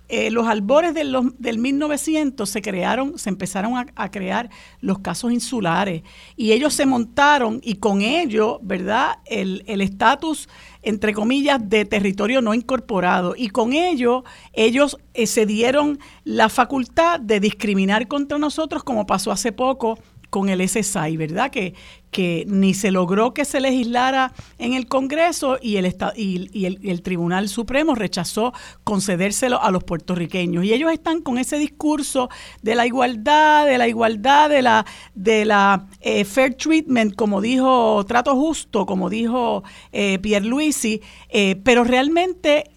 [0.09, 5.31] eh, los albores de los, del 1900 se crearon, se empezaron a, crear los casos
[5.31, 6.03] insulares
[6.35, 9.19] y ellos se montaron y con ello, ¿verdad?
[9.25, 10.47] El estatus,
[10.87, 13.33] entre comillas, de territorio no incorporado.
[13.37, 14.23] Y con ello
[14.53, 20.49] ellos eh, se dieron la facultad de discriminar contra nosotros como pasó hace poco con
[20.49, 21.51] el SSI, ¿verdad?
[21.51, 21.73] Que,
[22.11, 27.49] que ni se logró que se legislara en el Congreso y el, y, el, Tribunal
[27.49, 30.63] Supremo rechazó concedérselo a los puertorriqueños.
[30.63, 32.29] Y ellos están con ese discurso
[32.61, 34.85] de la igualdad, de la igualdad, de la,
[35.15, 41.55] de la eh, fair treatment, como dijo, trato justo, como dijo eh, Pierre Luisi, eh,
[41.63, 42.71] pero realmente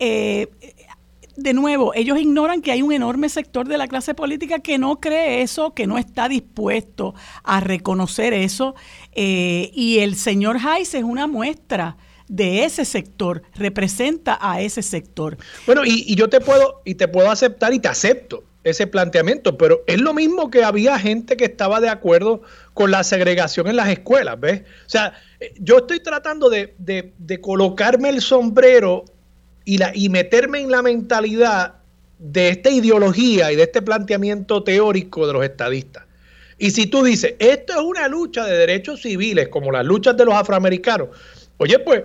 [1.40, 5.00] de nuevo, ellos ignoran que hay un enorme sector de la clase política que no
[5.00, 8.74] cree eso, que no está dispuesto a reconocer eso.
[9.12, 11.96] Eh, y el señor Hayes es una muestra
[12.29, 15.38] de ese sector, representa a ese sector.
[15.66, 19.83] Bueno, y, yo te puedo, y te puedo aceptar y te acepto ese planteamiento, pero
[19.87, 22.42] es lo mismo que había gente que estaba de acuerdo
[22.74, 24.61] con la segregación en las escuelas, ¿ves?
[24.87, 29.07] O sea, eh, yo estoy tratando de, de colocarme el sombrero
[29.70, 31.74] y, la, y meterme en la mentalidad
[32.18, 36.06] de esta ideología y de este planteamiento teórico de los estadistas.
[36.59, 40.24] Y si tú dices, esto es una lucha de derechos civiles, como las luchas de
[40.24, 41.11] los afroamericanos,
[41.59, 42.02] oye, pues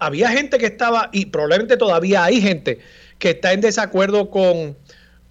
[0.00, 2.80] había gente que estaba, y probablemente todavía hay gente
[3.20, 4.76] que está en desacuerdo con,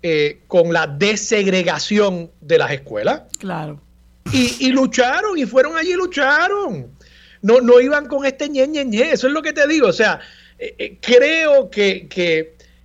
[0.03, 3.23] eh, con la desegregación de las escuelas.
[3.39, 3.81] Claro.
[4.31, 6.95] Y, y, lucharon, y fueron allí y lucharon.
[7.41, 9.11] No, no iban con este ñe, ñe, ñe.
[9.11, 9.87] Eso es lo que te digo.
[9.87, 10.21] O sea,
[10.61, 12.07] eh, eh, creo que,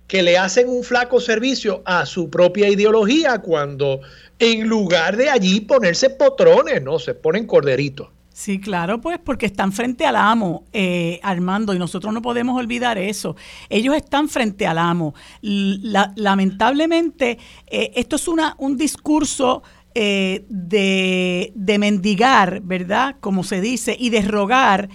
[0.07, 4.01] que le hacen un flaco servicio a su propia ideología cuando
[4.39, 8.09] en lugar de allí ponerse potrones, no, se ponen corderitos.
[8.33, 12.97] Sí, claro, pues porque están frente al amo, eh, Armando, y nosotros no podemos olvidar
[12.97, 13.35] eso.
[13.69, 15.13] Ellos están frente al amo.
[15.41, 17.37] lamentablemente,
[17.67, 19.61] esto es una, un discurso
[19.93, 23.15] de, de, mendigar, ¿verdad?
[23.19, 24.89] Como se dice, y de rogar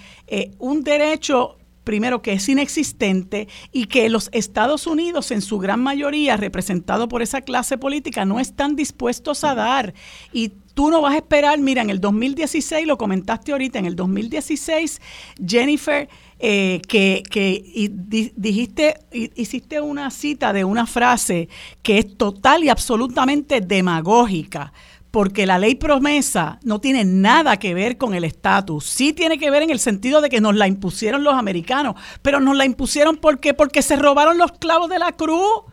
[0.59, 6.37] un derecho primero que es inexistente y que los Estados Unidos en su gran mayoría
[6.37, 9.95] representado por esa clase política no están dispuestos a dar.
[10.33, 13.97] Y tú no vas a esperar, mira, en el 2016, lo comentaste ahorita, en el
[13.97, 15.01] 2016
[15.47, 17.93] Jennifer eh, que, que
[18.35, 21.49] dijiste, hiciste una cita de una frase
[21.83, 24.73] que es total y absolutamente demagógica
[25.13, 28.87] porque la ley promesa no tiene nada que ver con el estatus.
[28.87, 32.41] Sí tiene que ver en el sentido de que nos la impusieron los americanos, pero
[32.41, 35.65] nos la impusieron porque porque se robaron los clavos de la cruz,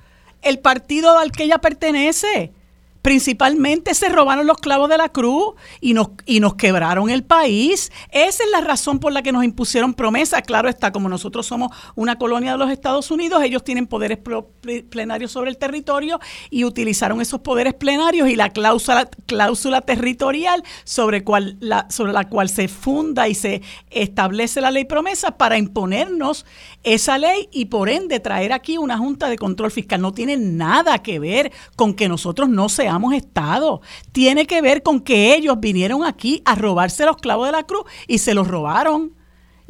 [0.41, 2.54] el partido al que ella pertenece
[3.01, 7.91] principalmente se robaron los clavos de la cruz y nos, y nos quebraron el país.
[8.12, 10.41] Esa es la razón por la que nos impusieron promesas.
[10.43, 14.19] Claro está, como nosotros somos una colonia de los Estados Unidos, ellos tienen poderes
[14.89, 21.57] plenarios sobre el territorio y utilizaron esos poderes plenarios y la cláusula, territorial sobre, cual,
[21.59, 26.45] la, sobre la cual se funda y se establece la ley promesa para imponernos
[26.83, 30.01] esa ley y por ende traer aquí una junta de control fiscal.
[30.01, 33.82] No tiene nada que ver con que nosotros no seamos hemos estado.
[34.12, 37.84] Tiene que ver con que ellos vinieron aquí a robarse los clavos de la cruz
[38.08, 39.13] y se los robaron.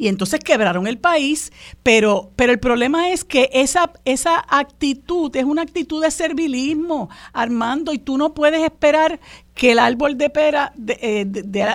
[0.00, 1.52] Y entonces quebraron el país,
[1.82, 7.92] pero, pero el problema es que esa, esa actitud es una actitud de servilismo, Armando,
[7.92, 9.20] y tú no puedes esperar
[9.60, 11.30] que el árbol de pera, eh,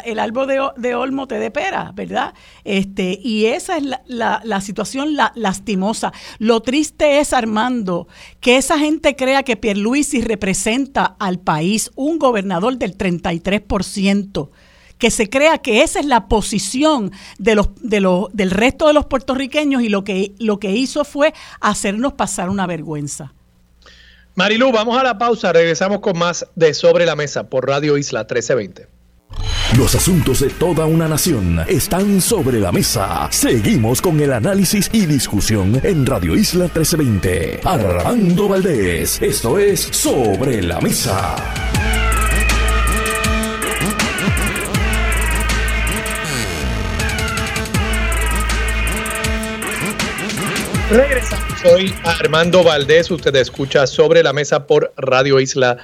[0.06, 2.34] el árbol de, olmo te dé pera, ¿verdad?
[2.63, 6.12] Este, y esa es la, situación lastimosa.
[6.39, 8.08] Lo triste es, Armando,
[8.39, 14.50] que esa gente crea que Pierluisi representa al país, un gobernador del 33%
[14.98, 18.93] que se crea que esa es la posición de los, de los, del resto de
[18.93, 23.36] los puertorriqueños y lo que, lo que hizo fue hacernos pasar una vergüenza.
[24.36, 25.54] Marilu, vamos a la pausa.
[25.54, 28.88] Regresamos con más de Sobre la Mesa por Radio Isla 1320.
[29.78, 33.28] Los asuntos de toda una nación están sobre la mesa.
[33.32, 37.62] Seguimos con el análisis y discusión en Radio Isla 1320.
[37.63, 41.64] Armando Valdés, esto es Sobre la Mesa.
[51.63, 53.10] Soy Armando Valdés.
[53.10, 55.78] Usted escucha sobre la mesa por Radio Isla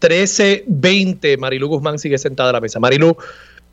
[0.00, 1.36] 1320.
[1.36, 2.80] Marilu Guzmán sigue sentada a la mesa.
[2.80, 3.18] Marilu,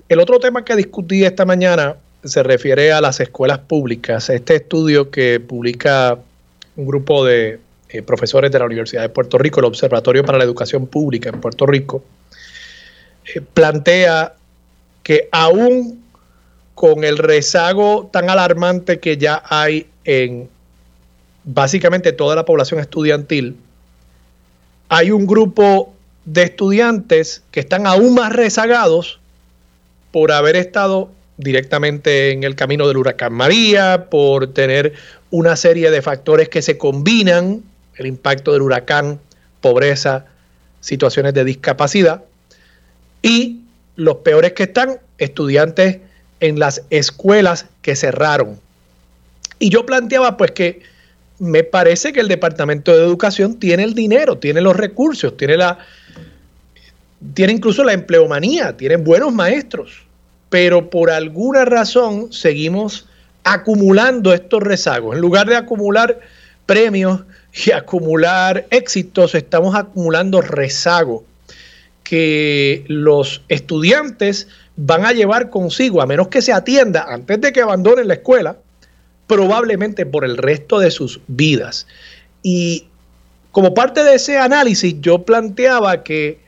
[0.09, 4.29] el otro tema que discutí esta mañana se refiere a las escuelas públicas.
[4.29, 6.17] Este estudio que publica
[6.75, 10.43] un grupo de eh, profesores de la Universidad de Puerto Rico, el Observatorio para la
[10.43, 12.03] Educación Pública en Puerto Rico,
[13.33, 14.33] eh, plantea
[15.01, 16.03] que aún
[16.75, 20.49] con el rezago tan alarmante que ya hay en
[21.43, 23.57] básicamente toda la población estudiantil,
[24.89, 25.93] hay un grupo
[26.25, 29.19] de estudiantes que están aún más rezagados
[30.11, 34.93] por haber estado directamente en el camino del huracán María, por tener
[35.31, 37.63] una serie de factores que se combinan,
[37.95, 39.19] el impacto del huracán,
[39.61, 40.25] pobreza,
[40.79, 42.23] situaciones de discapacidad,
[43.21, 43.61] y
[43.95, 45.97] los peores que están, estudiantes
[46.39, 48.59] en las escuelas que cerraron.
[49.59, 50.81] Y yo planteaba pues que
[51.39, 55.79] me parece que el Departamento de Educación tiene el dinero, tiene los recursos, tiene la
[57.33, 60.03] tiene incluso la empleomanía, tienen buenos maestros,
[60.49, 63.07] pero por alguna razón seguimos
[63.43, 65.15] acumulando estos rezagos.
[65.15, 66.19] En lugar de acumular
[66.65, 67.21] premios
[67.65, 71.21] y acumular éxitos, estamos acumulando rezagos
[72.03, 77.61] que los estudiantes van a llevar consigo, a menos que se atienda antes de que
[77.61, 78.57] abandonen la escuela,
[79.27, 81.87] probablemente por el resto de sus vidas.
[82.41, 82.87] Y
[83.51, 86.39] como parte de ese análisis, yo planteaba que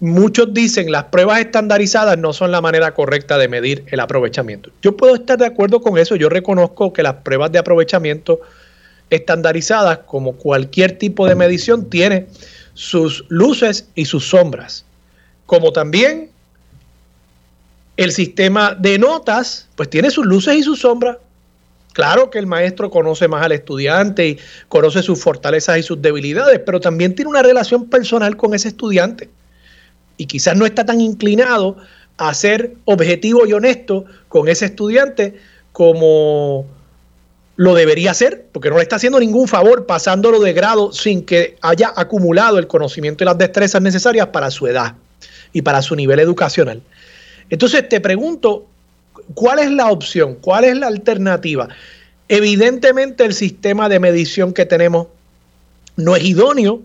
[0.00, 4.70] muchos dicen las pruebas estandarizadas no son la manera correcta de medir el aprovechamiento.
[4.82, 8.40] Yo puedo estar de acuerdo con eso, yo reconozco que las pruebas de aprovechamiento
[9.10, 12.26] estandarizadas, como cualquier tipo de medición, tiene
[12.74, 14.84] sus luces y sus sombras,
[15.46, 16.30] como también
[17.96, 21.18] el sistema de notas, pues tiene sus luces y sus sombras.
[21.92, 24.38] Claro que el maestro conoce más al estudiante y
[24.68, 29.28] conoce sus fortalezas y sus debilidades, pero también tiene una relación personal con ese estudiante.
[30.16, 31.76] Y quizás no está tan inclinado
[32.16, 35.36] a ser objetivo y honesto con ese estudiante
[35.72, 36.66] como
[37.56, 41.56] lo debería hacer, porque no le está haciendo ningún favor pasándolo de grado sin que
[41.60, 44.94] haya acumulado el conocimiento y las destrezas necesarias para su edad
[45.52, 46.82] y para su nivel educacional.
[47.50, 48.66] Entonces te pregunto,
[49.34, 50.36] ¿cuál es la opción?
[50.40, 51.68] ¿Cuál es la alternativa?
[52.28, 55.08] Evidentemente el sistema de medición que tenemos
[55.96, 56.80] no es idóneo,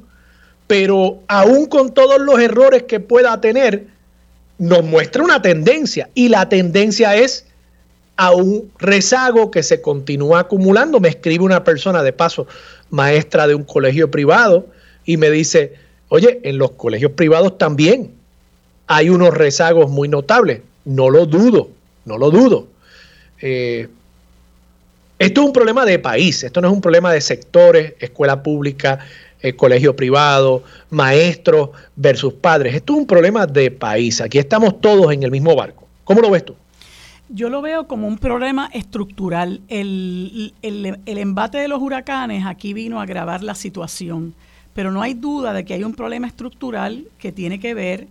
[0.68, 3.88] pero aún con todos los errores que pueda tener,
[4.58, 7.46] nos muestra una tendencia y la tendencia es
[8.18, 11.00] a un rezago que se continúa acumulando.
[11.00, 12.48] Me escribe una persona, de paso,
[12.90, 14.66] maestra de un colegio privado,
[15.06, 15.76] y me dice,
[16.10, 18.12] oye, en los colegios privados también
[18.88, 20.62] hay unos rezagos muy notables.
[20.84, 21.70] No lo dudo,
[22.08, 22.68] no lo dudo.
[23.42, 23.88] Eh,
[25.20, 29.00] esto es un problema de país, esto no es un problema de sectores, escuela pública,
[29.42, 32.76] eh, colegio privado, maestros versus padres.
[32.76, 34.22] Esto es un problema de país.
[34.22, 35.88] Aquí estamos todos en el mismo barco.
[36.04, 36.56] ¿Cómo lo ves tú?
[37.30, 39.62] Yo lo veo como un problema estructural.
[39.68, 44.34] El, embate de los huracanes aquí vino a agravar la situación,
[44.74, 48.08] pero no hay duda de que hay un problema estructural que tiene que ver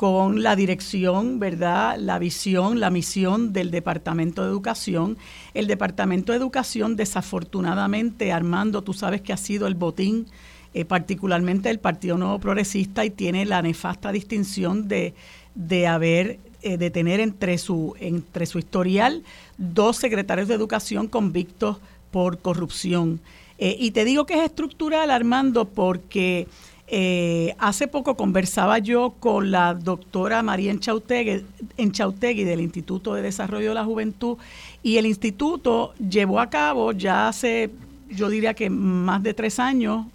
[0.00, 1.98] con la dirección, ¿verdad?
[1.98, 5.18] La visión, la misión del Departamento de Educación.
[5.52, 10.26] El Departamento de Educación, desafortunadamente, Armando, tú sabes que ha sido el botín,
[10.72, 15.12] eh, particularmente el Partido Nuevo Progresista, y tiene la nefasta distinción de,
[15.54, 19.22] de haber eh, de tener entre su, entre su historial
[19.58, 21.76] dos secretarios de educación convictos
[22.10, 23.20] por corrupción.
[23.58, 26.48] Eh, y te digo que es estructural, Armando, porque
[26.90, 33.74] eh, hace poco conversaba yo con la doctora María Enchautegui, del Instituto de Desarrollo de
[33.74, 34.36] la Juventud
[34.82, 37.70] y el instituto llevó a cabo ya hace,
[38.08, 40.06] yo diría que más de tres años,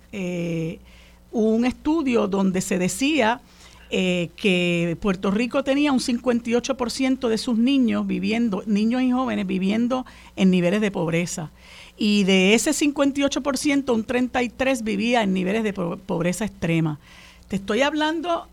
[1.31, 3.41] un estudio donde se decía
[3.91, 10.07] eh, que Puerto Rico tenía un 58% de sus niños viviendo, niños y jóvenes viviendo
[10.35, 11.51] en niveles de pobreza.
[11.97, 16.99] Y de ese 58%, un 33% vivía en niveles de pobreza extrema.
[17.47, 18.47] Te estoy hablando,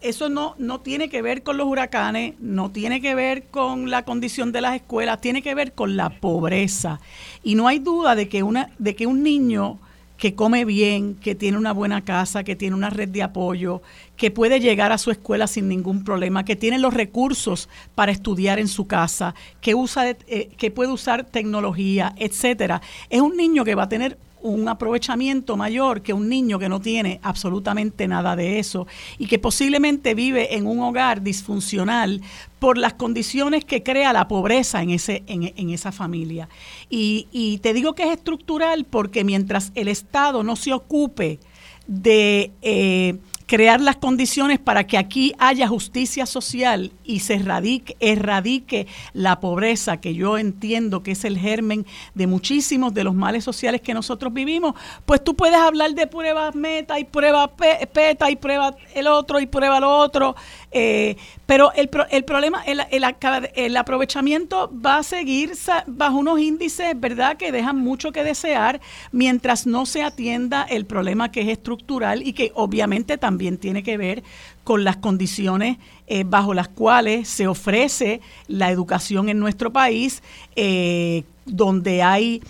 [0.00, 4.04] eso no, no tiene que ver con los huracanes, no tiene que ver con la
[4.04, 7.00] condición de las escuelas, tiene que ver con la pobreza.
[7.42, 9.78] Y no hay duda de que, una, de que un niño
[10.18, 13.80] que come bien, que tiene una buena casa, que tiene una red de apoyo,
[14.16, 18.58] que puede llegar a su escuela sin ningún problema, que tiene los recursos para estudiar
[18.58, 22.82] en su casa, que usa eh, que puede usar tecnología, etcétera.
[23.08, 26.80] Es un niño que va a tener un aprovechamiento mayor que un niño que no
[26.80, 28.86] tiene absolutamente nada de eso
[29.18, 32.20] y que posiblemente vive en un hogar disfuncional
[32.58, 36.48] por las condiciones que crea la pobreza en, ese, en, esa familia.
[36.90, 41.38] Y, y, te digo que es estructural porque mientras el Estado no se ocupe
[41.86, 42.52] de...
[42.62, 43.18] Eh,
[43.48, 49.96] crear las condiciones para que aquí haya justicia social y se erradique, erradique la pobreza,
[49.96, 54.34] que yo entiendo que es el germen de muchísimos de los males sociales que nosotros
[54.34, 54.74] vivimos,
[55.06, 59.46] pues tú puedes hablar de pruebas meta y prueba peta y prueba el otro y
[59.46, 60.36] prueba lo otro,
[60.70, 65.52] eh, pero el, el problema, el, el, aprovechamiento va a seguir
[65.86, 71.32] bajo unos índices, ¿verdad?, que dejan mucho que desear mientras no se atienda el problema
[71.32, 74.22] que es estructural y que obviamente también tiene que ver
[74.64, 80.22] con las condiciones eh, bajo las cuales se ofrece la educación en nuestro país,
[80.56, 82.42] eh, donde hay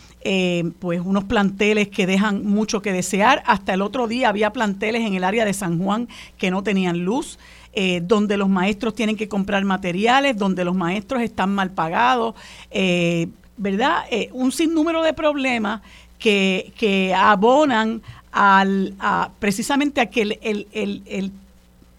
[0.80, 3.42] pues unos planteles que dejan mucho que desear.
[3.46, 6.98] Hasta el otro día había planteles en el área de San Juan que no tenían
[6.98, 7.38] luz.
[7.80, 12.34] Eh, donde los maestros tienen que comprar materiales, donde los maestros están mal pagados,
[12.72, 14.04] eh, ¿verdad?
[14.10, 15.82] Eh, un sinnúmero de problemas
[16.18, 18.02] que, que abonan
[18.32, 21.32] al, a, precisamente a que el, el, el,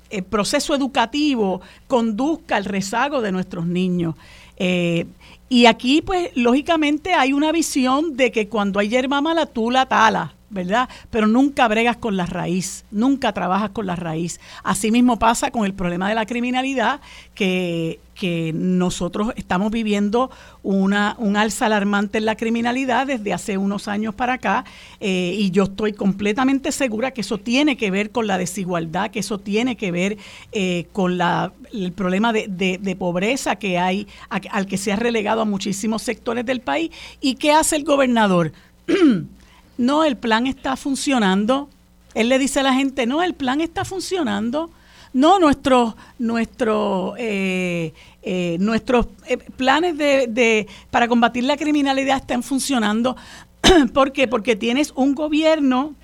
[0.09, 4.15] el, proceso educativo conduzca al rezago de nuestros niños.
[4.57, 9.85] y aquí, pues, lógicamente hay una visión de que cuando hay yerba mala, tú la
[9.85, 10.31] talas.
[10.49, 10.89] ¿Verdad?
[11.09, 14.39] Pero nunca bregas con la raíz, nunca trabajas con la raíz.
[14.63, 17.01] Asimismo pasa con el problema de la criminalidad,
[17.35, 20.29] que, que nosotros estamos viviendo
[20.63, 24.65] una, un alza alarmante en la criminalidad desde hace unos años para acá,
[24.99, 29.19] eh, y yo estoy completamente segura que eso tiene que ver con la desigualdad, que
[29.19, 30.17] eso tiene que ver
[30.51, 35.41] eh, con la, el problema de, de, pobreza que hay, al que se ha relegado
[35.41, 36.91] a muchísimos sectores del país.
[37.21, 38.51] ¿Y qué hace el gobernador?
[39.79, 41.69] no, el plan está funcionando.
[42.13, 44.69] Él le dice a la gente, no, el plan está funcionando.
[45.13, 52.43] No, nuestros nuestro, eh, eh, nuestros eh, planes de, de, para combatir la criminalidad están
[52.43, 53.15] funcionando.
[53.93, 54.27] ¿Por qué?
[54.27, 55.95] Porque tienes un gobierno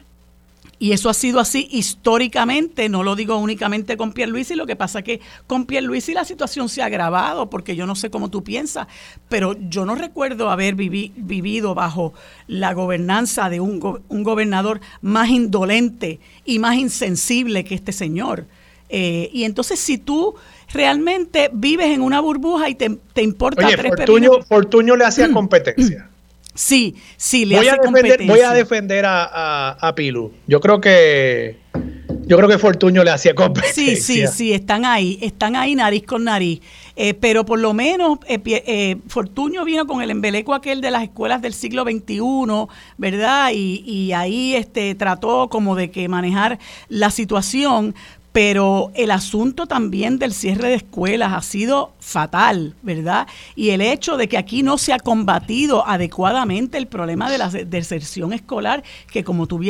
[0.78, 5.00] Y eso ha sido así históricamente, no lo digo únicamente con Pierluisi, lo que pasa
[5.00, 8.44] es que con Pierluisi la situación se ha agravado, porque yo no sé cómo tú
[8.44, 8.88] piensas,
[9.30, 12.14] pero yo no recuerdo haber vivido bajo
[12.48, 18.46] la gobernanza de un, un, gobernador más indolente y más insensible que este señor.
[18.90, 20.36] Eh, y entonces si tú
[20.72, 26.10] realmente vives en una burbuja y te, te importa Oye, Fortuño, Fortuño le hacía competencia.
[26.56, 30.32] Sí, sí, le voy a defender, Voy a defender a, a, Pilu.
[30.48, 31.58] Yo creo que
[32.28, 33.96] yo creo que Fortuño le hacía competencia.
[33.96, 36.62] Sí, sí, sí, están ahí, están ahí nariz con nariz.
[36.96, 41.04] Eh, pero por lo menos eh, eh, Fortuño vino con el embeleco aquel de las
[41.04, 42.20] escuelas del siglo XXI,
[42.98, 43.52] ¿verdad?
[43.54, 47.94] Y, y ahí este, trató como de que manejar la situación,
[48.36, 53.28] pero el asunto también del cierre de escuelas ha sido fatal, ¿verdad?
[53.56, 57.48] Y el hecho de que aquí no se ha combatido adecuadamente el problema de la
[57.48, 59.62] deserción escolar, que como tú,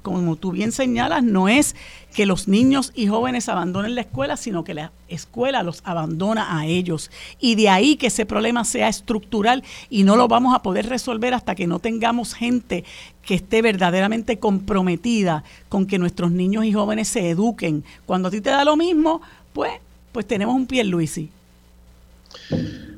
[0.00, 1.76] como tú bien señalas, no es
[2.14, 6.64] que los niños y jóvenes abandonen la escuela, sino que la escuela los abandona a
[6.64, 7.10] ellos.
[7.40, 11.34] Y de ahí que ese problema sea estructural y no lo vamos a poder resolver
[11.34, 12.84] hasta que no tengamos gente
[13.22, 17.84] que esté verdaderamente comprometida con que nuestros niños y jóvenes se eduquen.
[18.06, 19.20] Cuando a ti te da lo mismo,
[19.52, 19.72] pues,
[20.12, 21.30] pues tenemos un pie Luisi.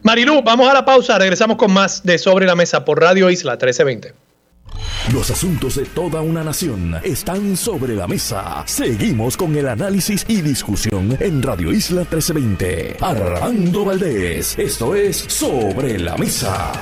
[0.02, 3.52] Marilu, vamos a la pausa, regresamos con más de Sobre la Mesa por Radio Isla
[3.52, 4.25] 1320.
[5.12, 8.64] Los asuntos de toda una nación están sobre la mesa.
[8.66, 12.96] Seguimos con el análisis y discusión en Radio Isla 1320.
[13.00, 16.72] Armando Valdés, esto es Sobre la Mesa.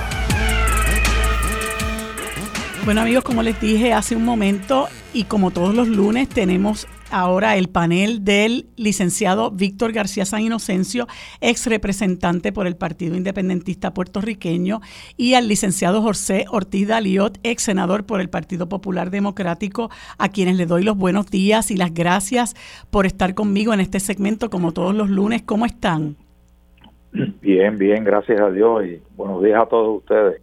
[2.85, 7.55] Bueno amigos, como les dije hace un momento y como todos los lunes tenemos ahora
[7.57, 11.07] el panel del licenciado Víctor García San Inocencio,
[11.41, 14.81] ex representante por el Partido Independentista puertorriqueño,
[15.17, 20.57] y al licenciado José Ortiz Daliot, ex senador por el Partido Popular Democrático, a quienes
[20.57, 22.55] le doy los buenos días y las gracias
[22.89, 25.43] por estar conmigo en este segmento como todos los lunes.
[25.43, 26.15] ¿Cómo están?
[27.41, 30.41] Bien, bien, gracias a Dios y buenos días a todos ustedes.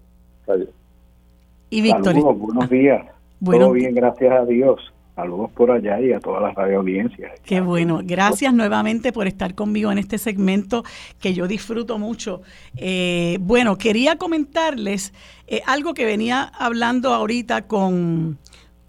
[1.70, 2.14] Y Víctor.
[2.34, 3.06] buenos días.
[3.44, 4.92] Todo bien, gracias a Dios.
[5.14, 7.32] Saludos por allá y a todas las radioaudiencias.
[7.44, 8.00] Qué bueno.
[8.02, 10.84] Gracias nuevamente por estar conmigo en este segmento
[11.20, 12.40] que yo disfruto mucho.
[12.76, 15.12] Eh, bueno, quería comentarles
[15.46, 18.38] eh, algo que venía hablando ahorita con,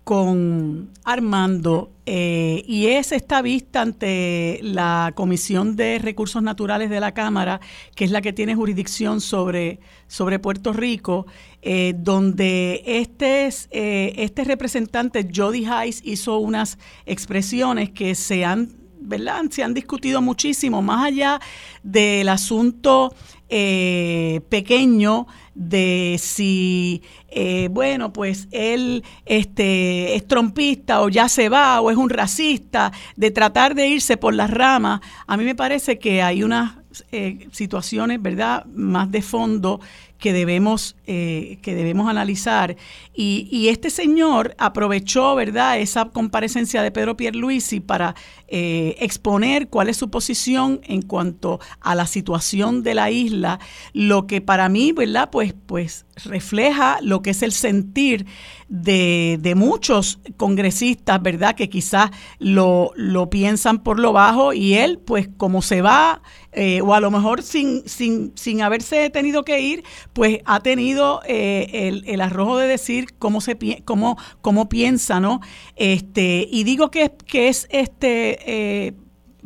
[0.03, 7.13] con Armando eh, y es esta vista ante la Comisión de Recursos Naturales de la
[7.13, 7.61] Cámara,
[7.95, 11.25] que es la que tiene jurisdicción sobre, sobre Puerto Rico,
[11.61, 19.43] eh, donde este, eh, este representante, Jody Hayes, hizo unas expresiones que se han, ¿verdad?
[19.49, 21.39] se han discutido muchísimo, más allá
[21.83, 23.15] del asunto
[24.49, 31.91] pequeño de si, eh, bueno, pues él este, es trompista o ya se va o
[31.91, 36.21] es un racista, de tratar de irse por las ramas, a mí me parece que
[36.21, 36.73] hay unas
[37.11, 39.79] eh, situaciones, ¿verdad?, más de fondo
[40.23, 42.77] que debemos, eh, que debemos analizar.
[43.13, 48.15] Y, y, este señor aprovechó, ¿verdad?, esa comparecencia de Pedro Pierluisi para
[48.47, 53.59] eh, exponer cuál es su posición en cuanto a la situación de la isla,
[53.91, 58.25] lo que para mí, ¿verdad?, pues, pues refleja lo que es el sentir
[58.69, 64.99] de, de muchos congresistas, ¿verdad?, que quizás lo, lo piensan por lo bajo y él,
[64.99, 69.59] pues como se va, eh, o a lo mejor sin, sin, sin haberse tenido que
[69.61, 69.83] ir,
[70.13, 75.41] pues ha tenido eh, el, el, arrojo de decir cómo se cómo, cómo piensa, ¿no?
[75.75, 78.93] Este, y digo que, que es este eh,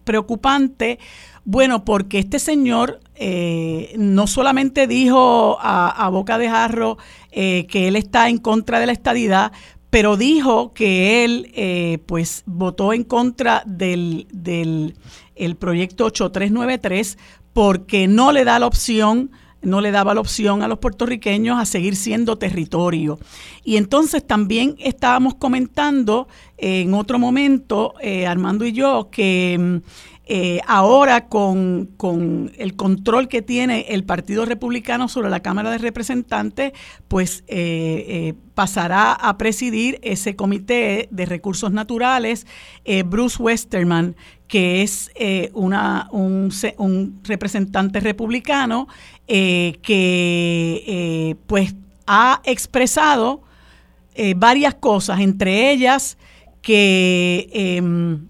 [0.04, 1.00] preocupante,
[1.48, 6.98] bueno, porque este señor eh, no solamente dijo a, boca de jarro
[7.32, 9.52] que él está en contra de la estadidad,
[9.90, 14.96] pero dijo que él pues votó en contra del, del
[15.36, 17.18] el proyecto 8393
[17.54, 19.32] porque no le da la opción
[19.62, 23.20] no le daba la opción a los puertorriqueños a seguir siendo territorio.
[23.64, 26.28] Y entonces también estábamos comentando
[26.58, 29.78] eh, en otro momento, eh, Armando y yo, que mm,
[30.28, 35.78] eh, ahora con, con, el control que tiene el Partido Republicano sobre la Cámara de
[35.78, 36.74] Representantes,
[37.08, 37.44] pues
[38.54, 42.46] pasará a presidir ese comité de recursos naturales
[43.06, 44.16] Bruce Westerman,
[44.48, 45.12] que es
[45.54, 45.74] un,
[46.78, 48.88] un representante republicano
[49.30, 51.76] eh, que eh, pues
[52.06, 53.42] ha expresado
[54.16, 56.18] eh, varias cosas, entre ellas
[56.62, 58.30] que, em,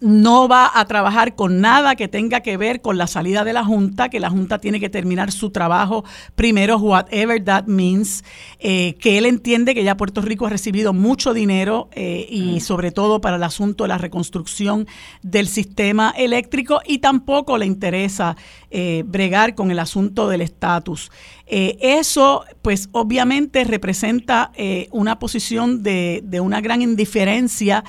[0.00, 3.64] no va a trabajar con nada que tenga que ver con la salida de la
[3.64, 8.24] Junta, que la Junta tiene que terminar su trabajo primero, whatever that means,
[8.60, 12.92] eh, que él entiende que ya Puerto Rico ha recibido mucho dinero eh, y sobre
[12.92, 14.86] todo para el asunto de la reconstrucción
[15.22, 18.36] del sistema eléctrico y tampoco le interesa
[18.70, 21.10] eh, bregar con el asunto del estatus.
[21.46, 24.52] eso, pues obviamente representa
[24.90, 27.84] una posición de, de, una gran indiferencia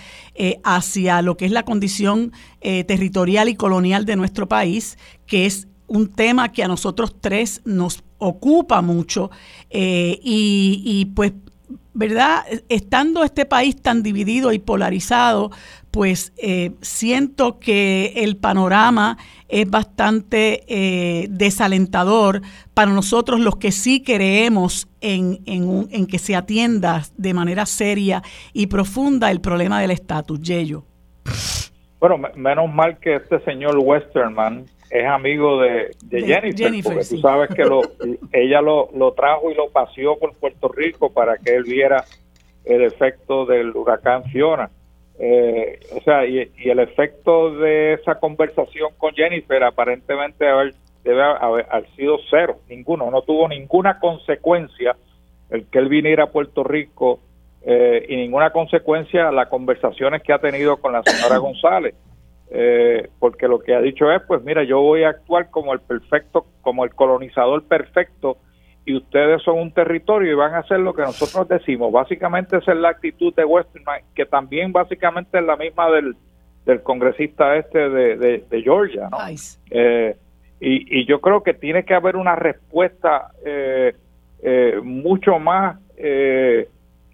[0.64, 5.70] hacia lo que es la condición eh, territorial y colonial de nuestro país, que es
[5.88, 9.32] un tema que a nosotros tres nos ocupa mucho
[9.70, 11.32] eh, y, pues,
[11.94, 12.44] ¿verdad?
[12.68, 15.52] Estando este país tan dividido y polarizado,
[15.92, 19.18] pues eh, siento que el panorama
[19.48, 22.42] es bastante desalentador
[22.76, 28.22] para nosotros los que sí creemos en, en, que se atienda de manera seria
[28.54, 30.84] y profunda el problema del estatus, Yello.
[32.00, 37.64] Bueno, menos mal que este señor Westerman es amigo de, Jennifer, porque tú sabes que
[37.64, 37.82] lo,
[38.32, 42.06] ella lo, lo trajo y lo paseó por Puerto Rico para que él viera
[42.66, 44.70] el efecto del huracán Fiona.
[45.22, 51.66] Eh, o sea, y, el efecto de esa conversación con Jennifer aparentemente haber, debe haber,
[51.98, 54.96] sido cero, ninguno, no tuvo ninguna consecuencia
[55.50, 57.20] el que él viniera a Puerto Rico
[57.64, 61.96] eh, y ninguna consecuencia las conversaciones que ha tenido con la señora González.
[62.52, 65.82] Eh, porque lo que ha dicho es, pues mira, yo voy a actuar como el
[65.82, 68.38] perfecto, como el colonizador perfecto
[68.86, 71.92] y ustedes son un territorio y van a hacer lo que nosotros decimos.
[71.92, 76.16] Básicamente esa es la actitud de Western, que también básicamente es la misma del,
[76.66, 79.10] del congresista este de, de, Georgia.
[79.10, 79.18] ¿no?
[79.70, 80.16] Eh,
[80.60, 83.94] y, y, yo creo que tiene que haber una respuesta eh,
[84.84, 86.68] mucho más eh,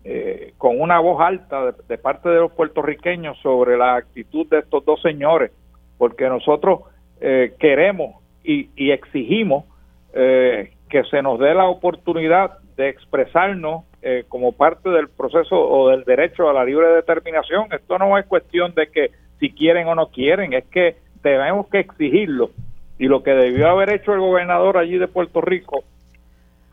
[0.08, 4.86] eh, con una voz alta de, parte de los puertorriqueños sobre la actitud de estos
[4.86, 5.52] dos señores,
[5.98, 6.82] porque nosotros
[7.20, 9.66] eh, queremos y, exigimos
[10.14, 13.84] eh, que se nos dé la oportunidad de expresarnos
[14.30, 17.68] como parte del proceso o del derecho a la libre determinación.
[17.74, 21.80] Esto no es cuestión de que si quieren o no quieren, es que tenemos que
[21.80, 22.52] exigirlo.
[22.98, 25.84] Y lo que debió haber hecho el gobernador allí de Puerto Rico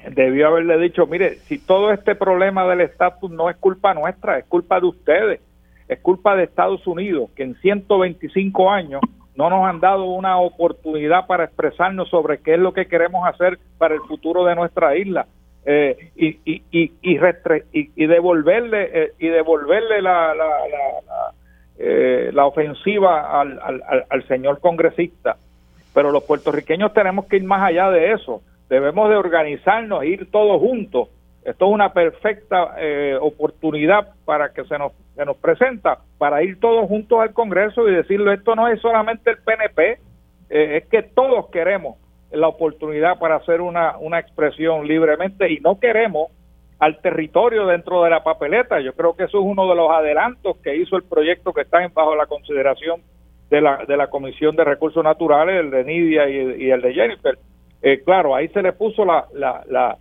[0.08, 4.44] debió haberle dicho, mire, si todo este problema del estatus no es culpa nuestra, es
[4.44, 5.40] culpa de ustedes,
[5.88, 9.00] es culpa de Estados Unidos, que en 125 años
[9.36, 13.58] no nos han dado una oportunidad para expresarnos sobre qué es lo que queremos hacer
[13.78, 15.26] para el futuro de nuestra isla.
[15.64, 21.32] Eh, y, y, y, y, devolverle eh, y devolverle la, la, la,
[21.78, 25.36] eh, ofensiva al, al, al señor congresista
[25.94, 30.58] pero los puertorriqueños tenemos que ir más allá de eso debemos de organizarnos, ir todos
[30.58, 31.10] juntos.
[31.44, 36.60] Esto es una perfecta eh, oportunidad para que se nos, se nos presenta, para ir
[36.60, 39.98] todos juntos al Congreso y decirlo, esto no es solamente el PNP,
[40.50, 41.96] eh, es que todos queremos
[42.30, 46.30] la oportunidad para hacer una, una expresión libremente y no queremos
[46.78, 48.80] al territorio dentro de la papeleta.
[48.80, 51.86] Yo creo que eso es uno de los adelantos que hizo el proyecto que está
[51.92, 53.02] bajo la consideración
[53.50, 57.38] de la, de la Comisión de Recursos Naturales, el de Nidia y el de Jennifer
[57.82, 59.98] eh, claro, ahí se le puso la, la, la,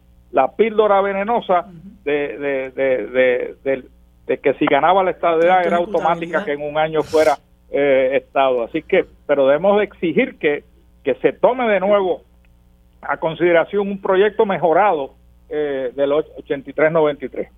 [0.56, 1.66] píldora venenosa
[2.04, 3.84] de, de,
[4.26, 7.38] de, que si ganaba la estadidad era automática que en un año fuera
[7.70, 8.64] eh, Estado.
[8.64, 10.64] Así que, pero debemos exigir que,
[11.04, 12.22] que se tome de nuevo
[13.02, 15.16] a consideración un proyecto mejorado
[15.50, 17.50] eh, del 83-93.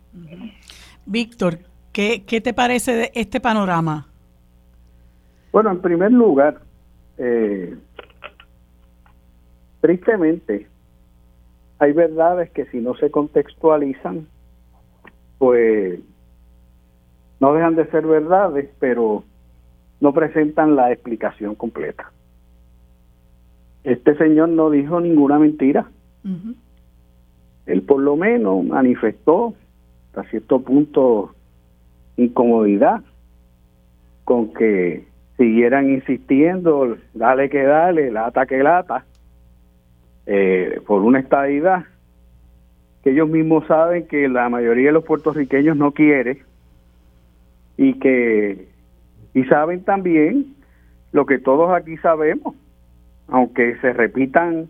[1.05, 1.59] Víctor,
[1.91, 4.07] ¿qué, ¿qué te parece de este panorama?
[5.51, 6.57] Bueno, en primer lugar,
[7.17, 7.75] eh,
[9.83, 10.65] Tristemente,
[11.83, 14.27] hay verdades que si no se contextualizan,
[15.37, 15.99] pues
[17.41, 19.23] no dejan de ser verdades, pero
[19.99, 22.09] no presentan la explicación completa.
[23.83, 25.89] Este señor no dijo ninguna mentira.
[27.65, 29.53] Él por lo menos manifestó
[30.07, 31.35] hasta cierto punto
[32.15, 33.01] incomodidad
[34.23, 35.05] con que
[35.35, 39.03] siguieran insistiendo, dale que dale, lata que lata,
[40.25, 41.85] eh, por una estadidad
[43.03, 46.41] que ellos mismos saben que la mayoría de los puertorriqueños no quiere
[47.77, 48.67] y que
[49.33, 50.55] y saben también
[51.11, 52.55] lo que todos aquí sabemos,
[53.27, 54.69] aunque se repitan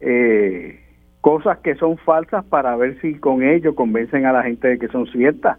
[0.00, 0.80] eh,
[1.20, 4.88] cosas que son falsas para ver si con ello convencen a la gente de que
[4.88, 5.58] son ciertas.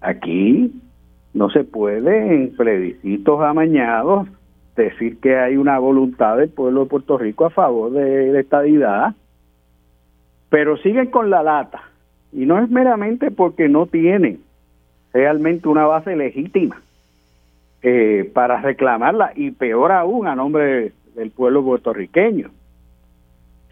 [0.00, 0.80] Aquí
[1.34, 4.28] no se puede en plebiscitos amañados
[4.82, 9.14] decir que hay una voluntad del pueblo de Puerto Rico a favor de la estadidad,
[10.48, 11.82] pero siguen con la lata.
[12.32, 14.40] Y no es meramente porque no tienen
[15.12, 16.80] realmente una base legítima.
[17.82, 22.50] eh, para reclamarla y peor aún a nombre del pueblo puertorriqueño,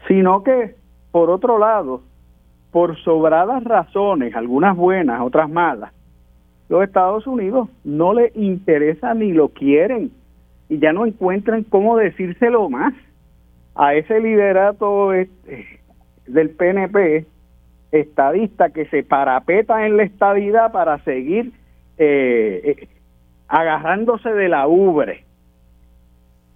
[0.07, 0.75] sino que
[1.11, 2.01] por otro lado,
[2.71, 5.91] por sobradas razones, algunas buenas, otras malas,
[6.69, 10.11] los Estados Unidos no les interesa ni lo quieren
[10.69, 12.93] y ya no encuentran cómo decírselo más
[13.75, 15.79] a ese liderato este,
[16.27, 17.25] del PNP
[17.91, 21.51] estadista que se parapeta en la estadidad para seguir
[21.97, 22.87] eh, eh,
[23.47, 25.23] agarrándose de la ubre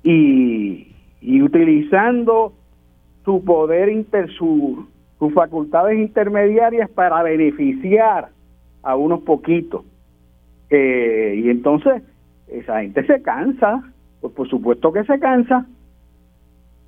[0.03, 2.53] y, y utilizando
[3.26, 4.88] su poder, inter, su,
[5.20, 8.30] sus facultades intermediarias para beneficiar
[8.82, 9.84] a unos poquitos.
[10.70, 12.01] Eh, y entonces
[12.47, 13.84] esa gente se cansa,
[14.22, 15.65] pues por supuesto que se cansa.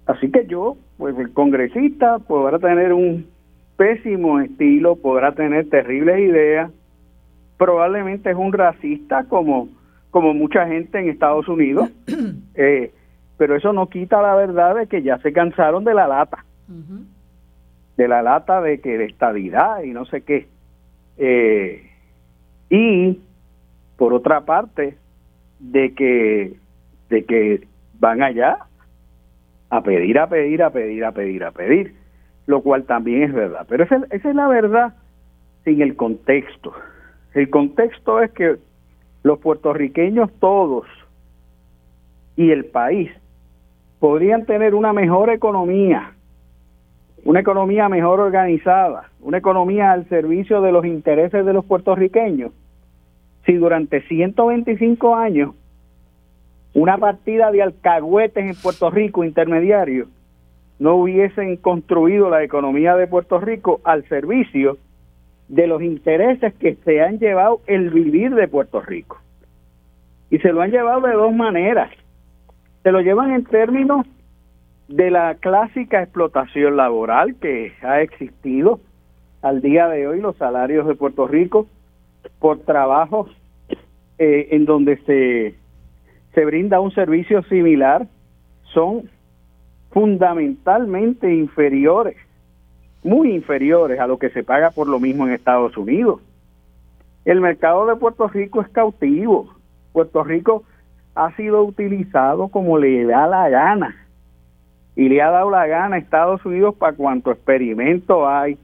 [0.05, 3.27] Así que yo, pues el congresista podrá tener un
[3.77, 6.71] pésimo estilo, podrá tener terribles ideas,
[7.57, 9.69] probablemente es un racista como,
[10.09, 11.89] como mucha gente en Estados Unidos,
[12.55, 12.91] eh,
[13.37, 16.45] pero eso no quita la verdad de que ya se cansaron de la lata,
[17.97, 20.47] de la lata de que de estabilidad y no sé qué.
[21.17, 21.89] Eh,
[22.69, 23.19] y
[23.97, 24.97] por otra parte,
[25.59, 26.55] de que,
[27.11, 27.67] de que
[27.99, 28.57] van allá
[29.69, 31.95] a pedir, a pedir, a pedir, a pedir, a pedir,
[32.47, 33.65] lo cual también es verdad.
[33.69, 34.93] Pero esa, esa es la verdad
[35.65, 36.73] sin el contexto.
[37.33, 38.55] El contexto es que
[39.23, 40.87] los puertorriqueños todos
[42.37, 43.11] y el país
[43.99, 46.13] podrían tener una mejor economía,
[47.25, 52.51] una economía mejor organizada, una economía al servicio de los intereses de los puertorriqueños,
[53.45, 55.55] si durante 125 años
[56.73, 60.07] una partida de alcahuetes en Puerto Rico intermediario
[60.79, 64.77] no hubiesen construido la economía de Puerto Rico al servicio
[65.47, 69.19] de los intereses que se han llevado el vivir de Puerto Rico.
[70.29, 71.91] Y se lo han llevado de dos maneras
[72.83, 74.05] se lo llevan en términos
[74.87, 78.79] de la clásica explotación laboral que ha existido
[79.41, 81.67] al día de hoy, los salarios de Puerto Rico
[82.39, 83.29] por trabajos
[84.17, 85.55] eh, en donde se,
[86.33, 88.07] se brinda un servicio similar
[88.73, 89.09] son
[89.91, 92.15] fundamentalmente inferiores,
[93.03, 96.21] muy inferiores a lo que se paga por lo mismo en Estados Unidos.
[97.25, 99.53] El mercado de Puerto Rico es cautivo.
[99.91, 100.63] Puerto Rico
[101.15, 103.95] ha sido utilizado como le da la gana.
[104.95, 108.57] Y le ha dado la gana a Estados Unidos para cuanto experimento hay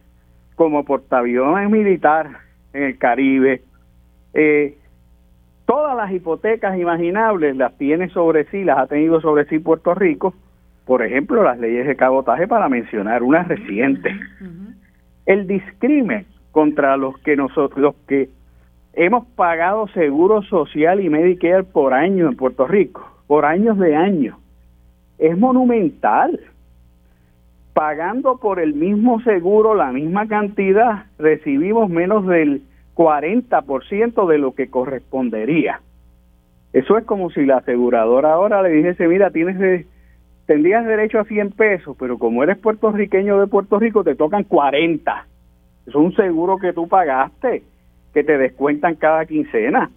[0.55, 2.30] como portaaviones militar
[2.74, 3.61] en el Caribe.
[4.34, 4.78] Eh,
[5.68, 10.34] todas las hipotecas imaginables las tiene sobre sí, las ha tenido sobre sí Puerto Rico.
[10.86, 14.18] Por ejemplo, las leyes de cabotaje para mencionar una reciente.
[15.26, 18.30] El discrimen contra los que nosotros, los que
[18.93, 24.38] hemos pagado seguro social y Medicare por año en Puerto Rico, por años de años.
[25.20, 26.39] Es monumental.
[27.74, 32.61] Pagando por el mismo seguro la misma cantidad, recibimos menos del
[32.98, 35.82] 40% de lo que correspondería.
[36.74, 39.86] Eso es como si la aseguradora ahora le dijese, mira, tienes de,
[40.48, 45.28] tendrías derecho a 100 pesos, pero como eres puertorriqueño de Puerto Rico, te tocan 40.
[45.86, 47.62] Es un seguro que tú pagaste
[48.16, 49.91] que te descuentan cada quincena.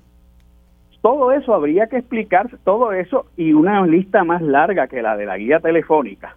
[1.00, 5.24] Todo eso habría que explicar, todo eso y una lista más larga que la de
[5.24, 6.36] la guía telefónica,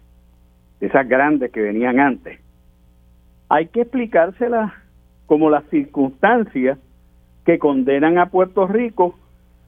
[0.79, 2.39] esas grandes que venían antes.
[3.49, 4.71] Hay que explicárselas
[5.25, 6.77] como las circunstancias
[7.45, 9.15] que condenan a Puerto Rico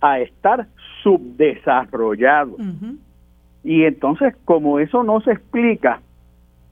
[0.02, 0.68] a estar
[1.04, 2.58] subdesarrollado.
[3.64, 6.02] Y entonces, como eso no se explica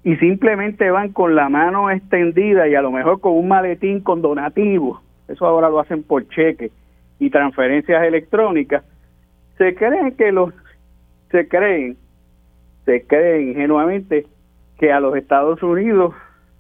[0.04, 4.22] y simplemente van con la mano extendida y a lo mejor con un maletín con
[4.22, 6.72] donativos, eso ahora lo hacen por cheque
[7.20, 8.84] y transferencias electrónicas,
[9.58, 10.54] se creen que los,
[11.32, 11.98] se creen,
[12.86, 14.26] se creen ingenuamente
[14.78, 16.14] que a los Estados Unidos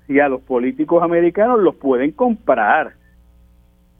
[0.07, 2.93] y a los políticos americanos los pueden comprar.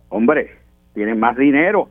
[0.09, 0.51] Hombre,
[0.93, 1.89] tienen más dinero.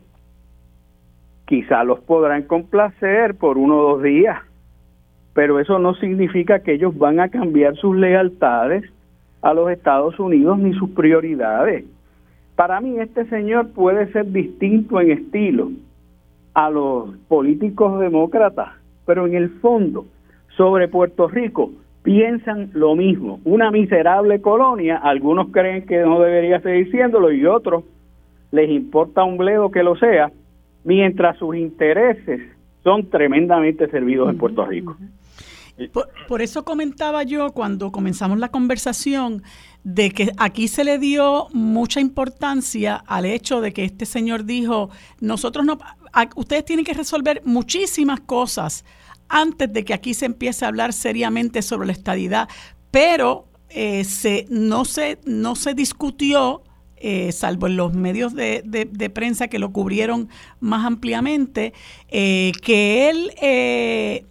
[1.45, 4.39] Quizá los podrán complacer por uno o dos días,
[5.33, 8.85] pero eso no significa que ellos van a cambiar sus lealtades
[9.41, 11.85] a los Estados Unidos ni sus prioridades.
[12.55, 15.71] Para mí este señor puede ser distinto en estilo
[16.53, 18.69] a los políticos demócratas,
[19.05, 20.05] pero en el fondo
[20.55, 21.71] sobre Puerto Rico
[22.03, 27.85] piensan lo mismo, una miserable colonia, algunos creen que no debería seguir siéndolo y otros
[28.51, 30.31] les importa un bledo que lo sea,
[30.83, 32.41] mientras sus intereses
[32.83, 34.95] son tremendamente servidos en Puerto Rico.
[36.27, 39.41] por, eso comentaba yo cuando comenzamos la conversación
[39.83, 44.89] de que aquí se le dio mucha importancia al hecho de que este señor dijo,
[45.21, 45.79] nosotros no,
[46.35, 48.85] ustedes tienen que resolver muchísimas cosas
[49.29, 52.47] antes de que aquí se empiece a hablar seriamente sobre la estadidad,
[52.91, 56.61] pero eh, se, no, se, no se discutió,
[56.97, 61.73] eh, salvo en los medios de, prensa que lo cubrieron más ampliamente,
[62.09, 64.27] eh, que él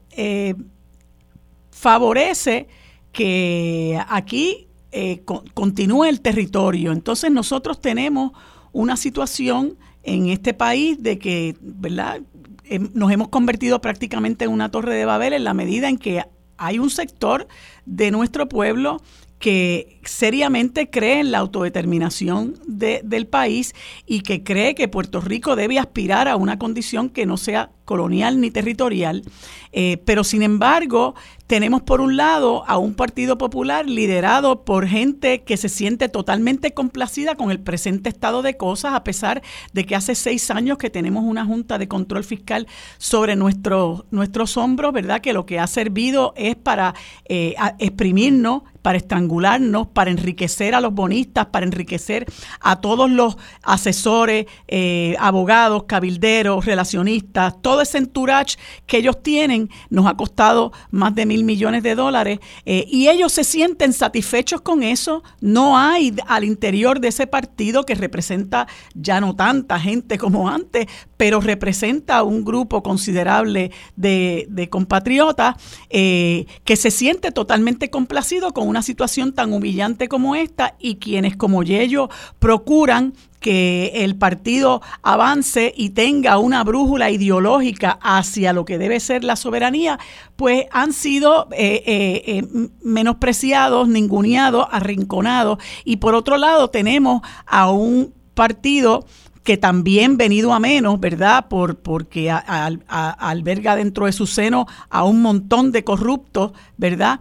[1.70, 2.68] favorece
[3.10, 4.68] que aquí
[5.54, 6.92] continúe el territorio.
[6.92, 8.32] Entonces nosotros tenemos
[8.70, 12.22] una situación en este país de que, ¿verdad?
[12.78, 16.24] Nos hemos convertido prácticamente en una torre de Babel en la medida en que
[16.56, 17.48] hay un sector
[17.86, 19.02] de nuestro pueblo
[19.42, 23.74] que seriamente cree en la autodeterminación del país
[24.06, 28.40] y que cree que Puerto Rico debe aspirar a una condición que no sea colonial
[28.40, 29.24] ni territorial.
[29.72, 31.16] Eh, pero sin embargo,
[31.48, 36.72] tenemos por un lado a un Partido Popular liderado por gente que se siente totalmente
[36.72, 40.88] complacida con el presente estado de cosas, a pesar de que hace seis años que
[40.88, 42.68] tenemos una Junta de Control Fiscal
[42.98, 45.20] sobre nuestro, nuestros hombros, ¿verdad?
[45.20, 46.94] Que lo que ha servido es para
[47.28, 52.26] eh, exprimirnos, para estrangularnos, para enriquecer a los bonistas, para enriquecer
[52.60, 58.56] a todos los asesores, eh, abogados, cabilderos, relacionistas, todo ese entourage
[58.86, 63.32] que ellos tienen nos ha costado más de mil millones de dólares eh, y ellos
[63.32, 65.22] se sienten satisfechos con eso.
[65.40, 70.86] No hay al interior de ese partido que representa ya no tanta gente como antes,
[71.16, 75.56] pero representa un grupo considerable de, compatriotas
[75.90, 81.36] eh, que se siente totalmente complacido con una situación tan humillante como esta y quienes
[81.36, 82.08] como Yello
[82.38, 89.24] procuran que el partido avance y tenga una brújula ideológica hacia lo que debe ser
[89.24, 89.98] la soberanía,
[90.36, 95.58] pues han sido eh, eh, eh, menospreciados, ninguneados, arrinconados.
[95.84, 99.04] Y por otro lado tenemos a un partido
[99.42, 101.48] que también venido a menos, ¿verdad?
[101.48, 107.20] Por, porque alberga dentro de su seno a un montón de corruptos, ¿verdad?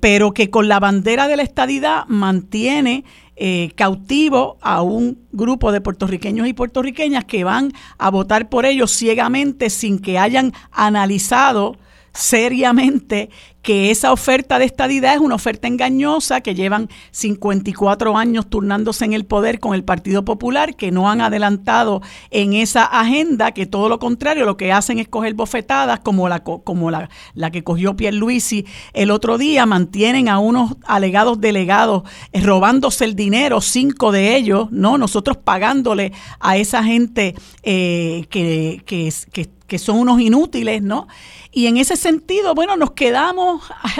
[0.00, 3.04] pero que con la bandera de la estadidad mantiene
[3.42, 8.90] eh, cautivo a un grupo de puertorriqueños y puertorriqueñas que van a votar por ellos
[8.90, 11.78] ciegamente sin que hayan analizado
[12.12, 13.30] seriamente
[13.62, 19.12] que esa oferta de estadidad es una oferta engañosa, que llevan 54 años turnándose en
[19.12, 22.00] el poder con el Partido Popular, que no han adelantado
[22.30, 26.40] en esa agenda, que todo lo contrario, lo que hacen es coger bofetadas como la,
[26.40, 32.02] como la, la que cogió Pierluisi el otro día, mantienen a unos alegados delegados
[32.32, 34.96] eh, robándose el dinero, cinco de ellos, ¿no?
[34.96, 41.06] Nosotros pagándole a esa gente eh, que, que, que que son unos inútiles, ¿no?
[41.52, 43.49] Y en ese sentido, bueno, nos quedamos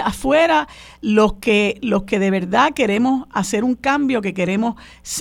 [0.03, 0.67] afuera
[1.01, 4.75] los que, los que de verdad queremos hacer un cambio, que queremos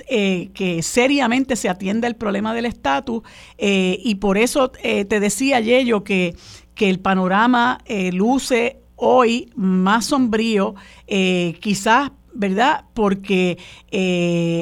[0.08, 3.22] eh, que seriamente se atienda el problema del estatus.
[3.58, 6.36] Eh, y por eso eh, te decía, Yello, que,
[6.74, 7.78] que el panorama
[8.12, 10.74] luce hoy más sombrío,
[11.06, 12.84] quizás, ¿verdad?
[12.94, 13.58] Porque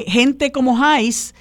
[0.07, 1.35] gente como Hayes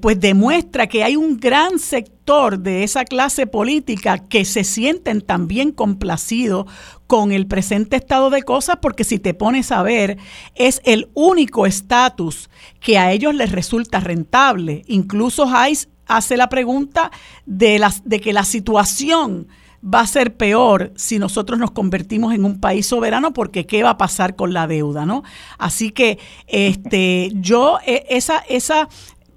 [0.00, 5.72] pues demuestra que hay un gran sector de esa clase política que se sienten también
[5.72, 6.64] complacidos
[7.06, 10.16] con el presente estado de cosas, porque si te pones a ver,
[10.54, 12.48] es el único estatus
[12.80, 14.84] que a ellos les resulta rentable.
[14.86, 17.10] Incluso Hayes hace la pregunta
[17.44, 19.46] de, las, de que la situación
[19.84, 23.90] va a ser peor si nosotros nos convertimos en un país soberano porque qué va
[23.90, 25.24] a pasar con la deuda, ¿no?
[25.58, 28.88] Así que este yo e, esa esa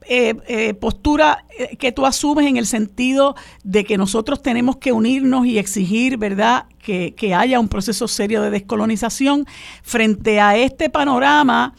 [0.10, 3.36] eh, eh, postura eh, que tú asumes en el sentido
[3.66, 8.42] de que nosotros tenemos que unirnos y exigir, ¿verdad?, que, que haya un proceso serio
[8.42, 9.46] de descolonización
[9.84, 11.74] frente a este panorama,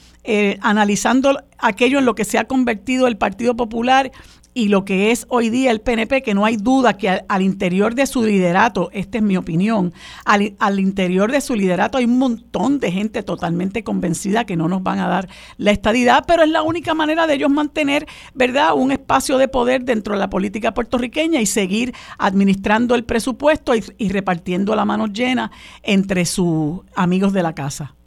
[0.60, 4.12] analizando aquello en lo que se ha convertido el Partido Popular
[4.54, 7.94] y lo que es hoy día el PNP, que no hay duda que al, interior
[7.94, 9.92] de su liderato, esta es mi opinión,
[10.24, 14.82] al, interior de su liderato hay un montón de gente totalmente convencida que no nos
[14.82, 18.92] van a dar la estadidad, pero es la única manera de ellos mantener, ¿verdad?, un
[18.92, 24.08] espacio de poder dentro de la política puertorriqueña y seguir administrando el presupuesto y, y
[24.08, 25.50] repartiendo la mano llena
[25.82, 27.97] entre sus amigos de la casa.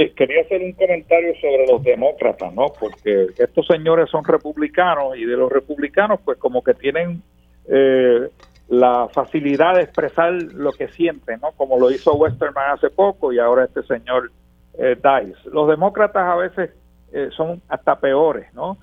[0.00, 2.66] Eh, quería hacer un comentario sobre los demócratas, ¿no?
[2.78, 7.20] Porque estos señores son republicanos y de los republicanos, pues como que tienen
[7.66, 8.28] eh,
[8.68, 11.50] la facilidad de expresar lo que sienten, ¿no?
[11.50, 14.30] Como lo hizo Westerman hace poco y ahora este señor
[14.78, 15.50] eh, Dice.
[15.50, 16.70] Los demócratas a veces
[17.12, 18.78] eh, son hasta peores, ¿no?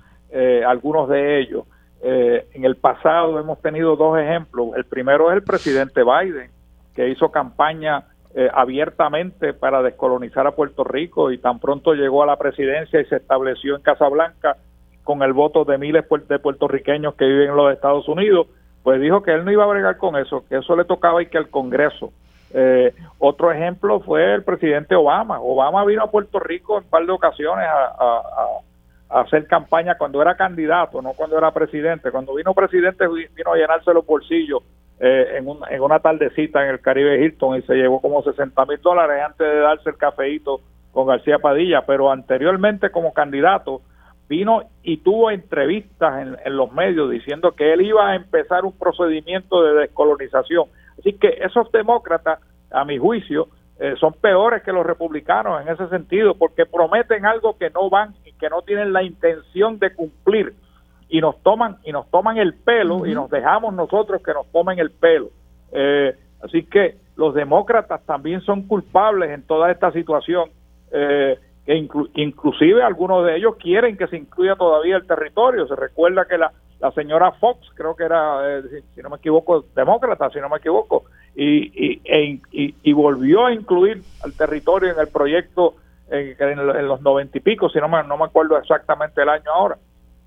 [0.68, 1.64] algunos de ellos.
[2.02, 4.76] en el pasado hemos tenido dos ejemplos.
[4.76, 6.50] El primero es el presidente Biden,
[6.94, 8.04] que hizo campaña
[8.38, 13.06] eh, abiertamente para descolonizar a Puerto Rico y tan pronto llegó a la presidencia y
[13.06, 14.58] se estableció en Casablanca
[15.04, 18.48] con el voto de miles de puertorriqueños que viven en los Estados Unidos,
[18.82, 21.28] pues dijo que él no iba a bregar con eso, que eso le tocaba y
[21.28, 22.12] que el Congreso.
[22.52, 25.40] Eh, otro ejemplo fue el presidente Obama.
[25.40, 28.60] Obama vino a Puerto Rico en un par de ocasiones a,
[29.08, 32.10] hacer campaña cuando era candidato, no cuando era presidente.
[32.10, 34.62] Cuando vino presidente vino a llenarse los bolsillos
[34.98, 38.80] eh, en, en, una tardecita en el Caribe Hilton y se llevó como 60 mil
[38.80, 40.60] dólares antes de darse el cafeíto
[40.92, 43.82] con García Padilla, pero anteriormente como candidato
[44.28, 49.62] vino y tuvo entrevistas en, los medios diciendo que él iba a empezar un procedimiento
[49.62, 50.68] de descolonización.
[50.98, 52.40] Así que esos demócratas,
[52.70, 57.58] a mi juicio, eh, son peores que los republicanos en ese sentido, porque prometen algo
[57.58, 60.54] que no van y que no tienen la intención de cumplir
[61.08, 64.78] y nos toman y nos toman el pelo y nos dejamos nosotros que nos tomen
[64.78, 65.30] el pelo.
[65.72, 70.50] Eh, así que los demócratas también son culpables en toda esta situación.
[70.92, 71.74] Eh, que
[72.14, 75.66] inclusive algunos de ellos quieren que se incluya todavía el territorio.
[75.66, 79.64] Se recuerda que la, la señora Fox, creo que era, eh, si, no me equivoco,
[79.74, 81.04] demócrata, si no me equivoco,
[81.34, 85.74] y, e y, volvió a incluir al territorio en el proyecto
[86.08, 89.50] en, en, los noventa y pico, si no me, no me acuerdo exactamente el año
[89.52, 89.76] ahora.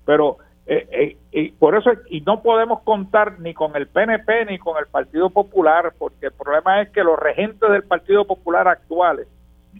[0.04, 0.36] Pero
[0.72, 4.78] eh, eh, y por eso y no podemos contar ni con el PNP ni con
[4.78, 9.26] el Partido Popular, porque el problema es que los regentes del Partido Popular actuales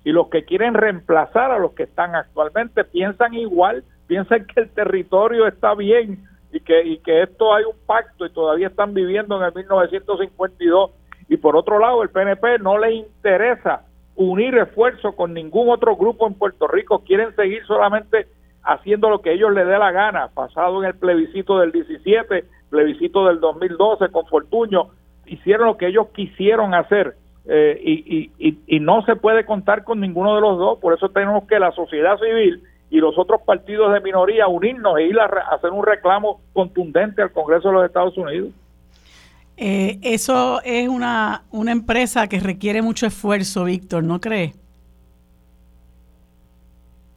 [0.03, 4.70] y los que quieren reemplazar a los que están actualmente piensan igual, piensan que el
[4.70, 9.36] territorio está bien y que, y que esto hay un pacto y todavía están viviendo
[9.36, 10.91] en el 1952.
[11.28, 13.82] Y por otro lado, el PNP no le interesa
[14.16, 18.26] unir esfuerzos con ningún otro grupo en Puerto Rico, quieren seguir solamente
[18.63, 23.27] haciendo lo que ellos les dé la gana, pasado en el plebiscito del 17, plebiscito
[23.27, 24.89] del 2012 con Fortuño,
[25.27, 30.01] hicieron lo que ellos quisieron hacer eh, y, y, y, no se puede contar con
[30.01, 33.93] ninguno de los dos, por eso tenemos que la sociedad civil y los otros partidos
[33.95, 38.17] de minoría unirnos e ir a, hacer un reclamo contundente al Congreso de los Estados
[38.19, 38.51] Unidos.
[39.57, 44.55] Eh, eso es una, una empresa que requiere mucho esfuerzo, Víctor, ¿no cree?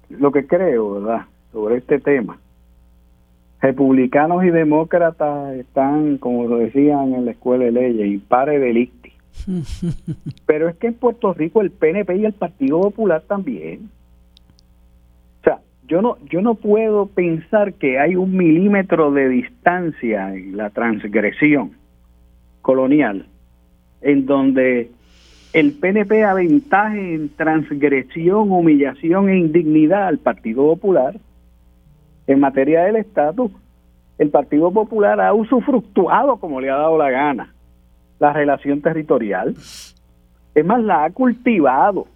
[0.10, 1.26] Lo que creo, ¿verdad?
[1.54, 2.38] Sobre este tema.
[3.62, 9.14] Republicanos y demócratas están, como lo decían en la escuela de leyes, impare delicti.
[10.46, 13.90] Pero es que en Puerto Rico el PNP y el Partido Popular también.
[15.40, 20.58] O sea, yo no, yo no puedo pensar que hay un milímetro de distancia en
[20.58, 21.72] la transgresión
[22.62, 23.28] colonial
[24.04, 24.92] en donde
[25.54, 31.16] el PNP aventaje en transgresión, humillación e indignidad al Partido Popular
[32.28, 33.52] en materia del estatus.
[34.18, 37.54] El Partido Popular ha usufructuado como le ha dado la gana
[38.20, 39.54] la relación territorial.
[40.56, 42.08] Es más, la ha cultivado.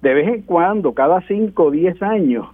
[0.00, 2.46] De vez en cuando, cada cinco o diez años,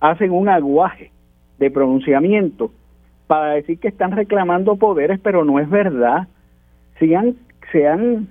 [0.00, 1.10] hacen un aguaje
[1.58, 2.70] de pronunciamiento
[3.26, 6.28] para decir que están reclamando poderes, pero no es verdad.
[6.98, 7.36] Se han,
[7.72, 8.28] se han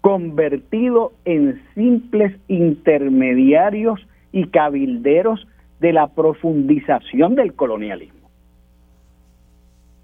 [0.00, 5.46] convertido en simples intermediarios y cabilderos
[5.80, 8.28] de la profundización del colonialismo.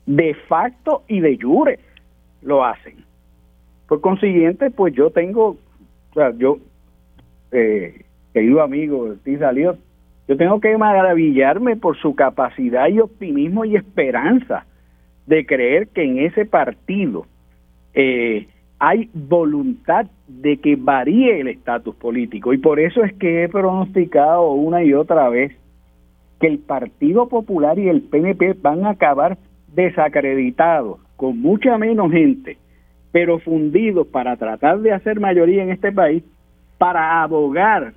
[0.06, 1.78] De facto y de jure
[2.42, 3.04] lo hacen.
[3.88, 5.48] Por consiguiente, pues yo tengo,
[6.10, 6.58] o sea, yo,
[7.52, 9.76] eh, querido amigo salió
[10.28, 14.66] yo tengo que maravillarme por su capacidad y optimismo y esperanza
[15.26, 17.26] de creer que en ese partido
[17.92, 18.46] eh,
[18.78, 22.52] hay voluntad de que varíe el estatus político.
[22.52, 25.52] Y por eso es que he pronosticado una y otra vez
[26.43, 29.38] que el Partido Popular y el PNP van a acabar
[29.72, 32.59] desacreditados con mucha menos gente,
[33.12, 36.24] pero fundidos para tratar de hacer mayoría en este país,
[36.78, 37.93] para abogar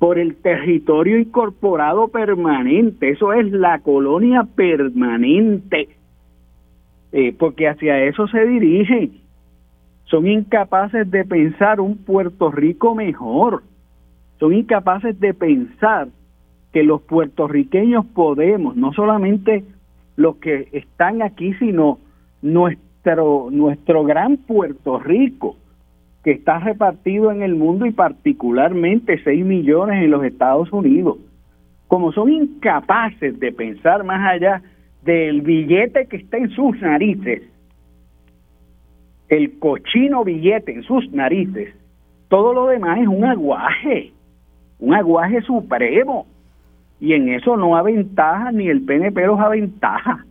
[0.00, 3.10] por el territorio incorporado permanente.
[3.10, 5.90] Eso es la colonia permanente,
[7.12, 9.20] eh, porque hacia eso se dirigen.
[10.06, 13.62] Son incapaces de pensar un Puerto Rico mejor.
[14.40, 16.08] Son incapaces de pensar
[16.76, 19.64] que los puertorriqueños podemos, no solamente
[20.14, 22.00] los que están aquí, sino
[22.42, 25.56] nuestro, nuestro gran Puerto Rico,
[26.22, 31.16] que está repartido en el mundo y particularmente 6 millones en los Estados Unidos,
[31.88, 34.60] como son incapaces de pensar más allá
[35.02, 37.40] del billete que está en sus narices,
[39.30, 41.74] el cochino billete en sus narices,
[42.28, 44.12] todo lo demás es un aguaje,
[44.78, 46.26] un aguaje supremo.
[47.00, 50.24] Y en eso no aventaja ni el PNP los aventaja.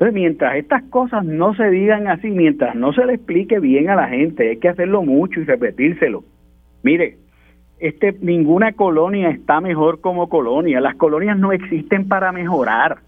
[0.00, 3.96] Entonces, mientras estas cosas no se digan así, mientras no se le explique bien a
[3.96, 6.24] la gente, hay que hacerlo mucho y repetírselo.
[6.82, 7.18] Mire,
[7.78, 10.80] este, ninguna colonia está mejor como colonia.
[10.80, 12.98] Las colonias no existen para mejorar.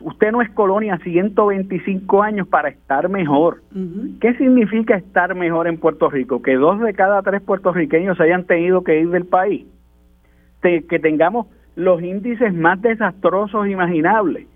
[0.00, 3.62] usted no es colonia 125 años para estar mejor.
[4.20, 6.42] ¿Qué significa estar mejor en Puerto Rico?
[6.42, 9.66] Que dos de cada tres puertorriqueños hayan tenido que ir del país.
[10.60, 11.46] que tengamos
[11.76, 14.46] los índices más desastrosos imaginables.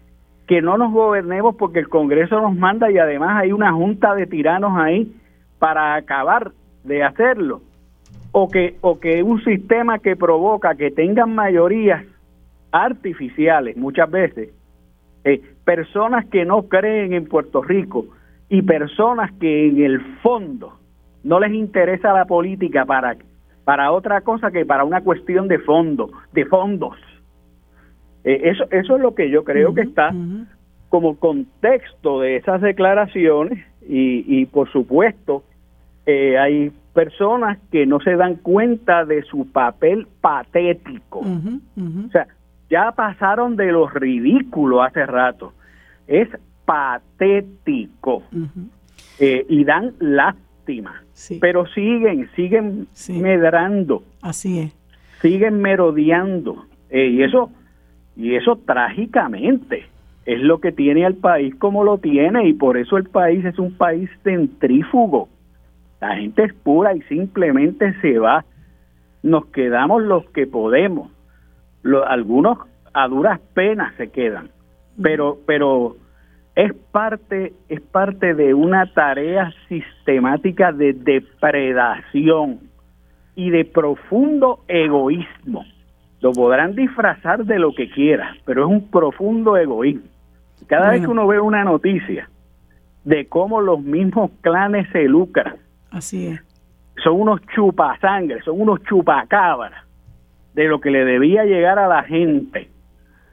[0.47, 4.27] Que no nos gobernemos porque el Congreso nos manda y además hay una junta de
[4.27, 5.13] tiranos ahí
[5.59, 6.53] para acabar
[6.85, 7.63] de hacerlo.
[8.33, 12.05] O que, o que un sistema que provoca que tengan mayorías
[12.71, 14.51] artificiales muchas veces,
[15.25, 18.07] eh, personas que no creen en Puerto Rico
[18.49, 20.79] y personas que en el fondo
[21.25, 23.17] no les interesa la política para,
[23.67, 26.97] para otra cosa que para una cuestión de fondo, de fondos.
[28.23, 30.15] Eh, eso, eso es lo que yo creo que está
[30.89, 35.43] como contexto de esas declaraciones y, y por supuesto
[36.07, 41.19] eh, hay personas que no se dan cuenta de su papel patético.
[41.19, 42.29] O sea,
[42.71, 45.55] ya pasaron de lo ridículo hace rato.
[46.07, 46.29] Es
[46.65, 48.23] patético.
[49.19, 50.46] Eh, y dan lástima.
[51.41, 54.03] Pero siguen, siguen medrando.
[54.23, 54.77] Así es.
[55.23, 56.67] Siguen merodeando.
[56.91, 57.51] Eh, y eso,
[58.17, 59.87] y eso trágicamente
[60.25, 63.59] es lo que tiene al país como lo tiene y por eso el país es
[63.59, 65.29] un país centrífugo.
[66.01, 68.45] La gente es pura y simplemente se va.
[69.23, 71.11] Nos quedamos los que podemos
[72.07, 72.59] algunos
[72.93, 74.51] a duras penas se quedan,
[75.03, 75.97] pero, pero
[76.57, 82.61] es parte, es parte de una tarea sistemática de depredación
[83.35, 85.65] y de profundo egoísmo.
[86.21, 90.09] Lo podrán disfrazar de lo que quiera, pero es un profundo egoísmo.
[90.67, 92.31] Cada vez que uno ve una noticia
[93.05, 95.57] de cómo los mismos clanes se lucran,
[95.91, 96.43] así es.
[97.05, 99.85] Son unos chupasangres, son unos chupacabras
[100.55, 102.71] de lo que le debía llegar a la gente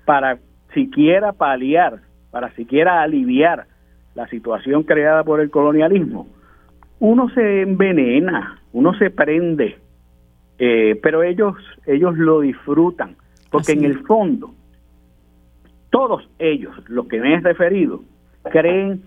[0.04, 0.38] para
[0.74, 2.02] siquiera paliar,
[2.34, 3.68] para siquiera aliviar
[4.16, 6.28] la situación creada por el colonialismo,
[7.00, 9.78] uno se envenena, uno se prende,
[10.58, 11.56] eh, pero ellos,
[11.86, 13.16] ellos lo disfrutan,
[13.52, 14.52] porque en el fondo,
[15.92, 18.02] todos ellos, los que me he referido,
[18.52, 19.04] creen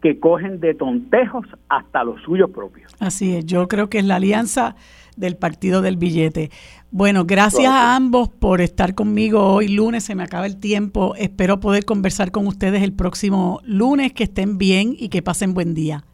[0.00, 2.94] que cogen de tontejos hasta los suyos propios.
[3.00, 4.76] Así es, yo creo que es la alianza
[5.18, 6.50] del partido del billete.
[6.90, 11.14] Bueno, gracias a ambos por estar conmigo hoy lunes, se me acaba el tiempo.
[11.16, 15.74] Espero poder conversar con ustedes el próximo lunes, que estén bien y que pasen buen
[15.74, 16.04] día.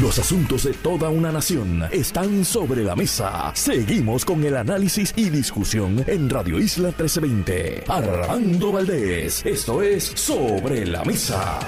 [0.00, 3.52] Los asuntos de toda una nación están sobre la mesa.
[3.54, 7.84] Seguimos con el análisis y discusión en Radio Isla 1320.
[7.88, 11.58] Armando Valdés, esto es Sobre la Mesa.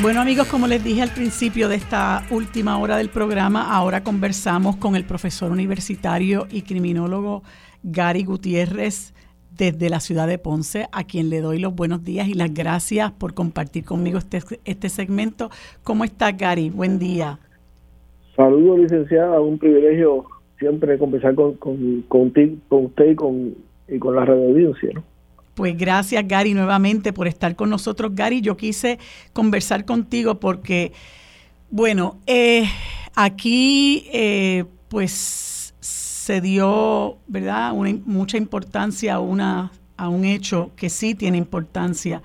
[0.00, 4.76] Bueno amigos, como les dije al principio de esta última hora del programa, ahora conversamos
[4.76, 7.42] con el profesor universitario y criminólogo
[7.82, 9.12] Gary Gutiérrez
[9.50, 13.10] desde la ciudad de Ponce, a quien le doy los buenos días y las gracias
[13.10, 15.50] por compartir conmigo este, este segmento.
[15.82, 16.70] ¿Cómo está Gary?
[16.70, 17.40] Buen día.
[18.36, 20.26] Saludos licenciada, un privilegio
[20.60, 22.32] siempre conversar con, con, con,
[22.84, 23.54] usted y con,
[23.88, 24.90] y con la radio audiencia.
[24.94, 25.02] ¿no?
[25.58, 28.12] Pues gracias Gary nuevamente por estar con nosotros.
[28.14, 29.00] Gary, yo quise
[29.32, 30.92] conversar contigo porque,
[31.68, 32.70] bueno, eh,
[33.16, 41.16] aquí eh, pues se dio, ¿verdad?, mucha importancia a, una, a un hecho que sí
[41.16, 42.22] tiene importancia,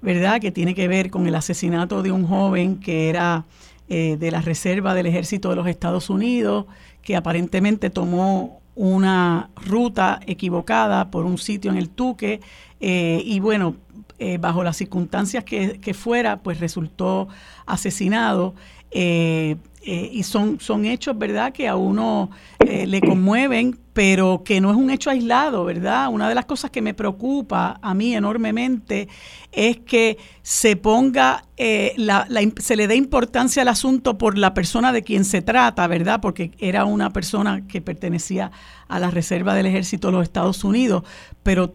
[0.00, 3.44] ¿verdad?, que tiene que ver con el asesinato de un joven que era
[3.88, 6.66] eh, de la Reserva del Ejército de los Estados Unidos,
[7.02, 12.40] que aparentemente tomó una ruta equivocada por un sitio en el Tuque
[12.80, 13.76] eh, y bueno,
[14.18, 17.28] eh, bajo las circunstancias que, fuera, pues resultó
[17.66, 18.54] asesinado.
[18.90, 19.56] Eh,
[19.90, 22.30] y son, son hechos, ¿verdad?, que a uno
[22.60, 26.08] le conmueven, pero que no es un hecho aislado, ¿verdad?
[26.10, 29.08] Una de las cosas que me preocupa a mí enormemente
[29.50, 35.24] es que se ponga, se le dé importancia al asunto por la persona de quien
[35.24, 36.20] se trata, ¿verdad?
[36.20, 38.50] Porque era una persona que pertenecía
[38.88, 41.04] a la Reserva del Ejército de los Estados Unidos,
[41.42, 41.72] pero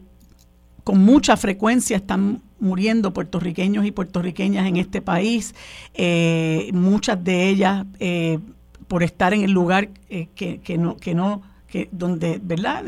[0.84, 5.54] con mucha frecuencia están muriendo puertorriqueños y puertorriqueñas en este país,
[5.94, 8.38] eh, muchas de ellas eh,
[8.86, 12.84] por estar en el lugar eh, que, que, no, que no que donde, ¿verdad?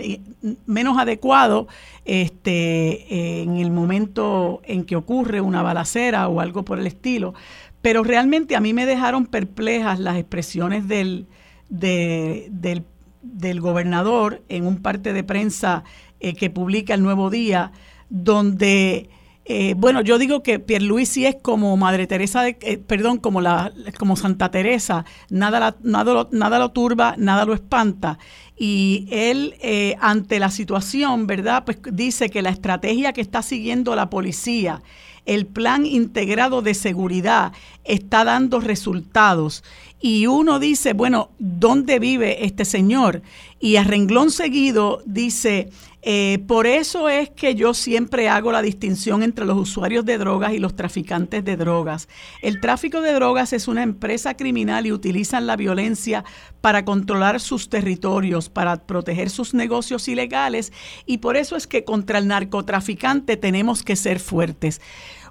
[0.67, 1.67] Menos adecuado
[2.05, 7.35] este, en el momento en que ocurre una balacera o algo por el estilo.
[7.83, 11.27] Pero realmente a mí me dejaron perplejas las expresiones del,
[11.69, 12.85] del,
[13.23, 15.83] del gobernador en un parte de prensa
[16.21, 17.73] eh, que publica el Nuevo Día,
[18.09, 19.11] donde
[19.45, 23.73] eh, bueno, yo digo que Pierluisi es como Madre Teresa, de, eh, perdón, como, la,
[23.97, 28.19] como Santa Teresa, nada, nada, lo, nada lo turba, nada lo espanta.
[28.59, 29.55] Y él,
[30.01, 31.65] ante la situación, ¿verdad?
[31.65, 34.83] Pues dice que la estrategia que está siguiendo la policía,
[35.27, 37.53] el plan integrado de seguridad,
[37.85, 39.63] está dando resultados.
[40.01, 43.23] Y uno dice, bueno, ¿dónde vive este señor?
[43.59, 45.71] Y a renglón seguido dice,
[46.03, 50.53] eh, por eso es que yo siempre hago la distinción entre los usuarios de drogas
[50.53, 52.09] y los traficantes de drogas.
[52.43, 56.25] El tráfico de drogas es una empresa criminal y utilizan la violencia
[56.61, 60.73] para controlar sus territorios, para proteger sus negocios ilegales
[61.07, 64.81] y por eso es que contra el narcotraficante tenemos que ser fuertes.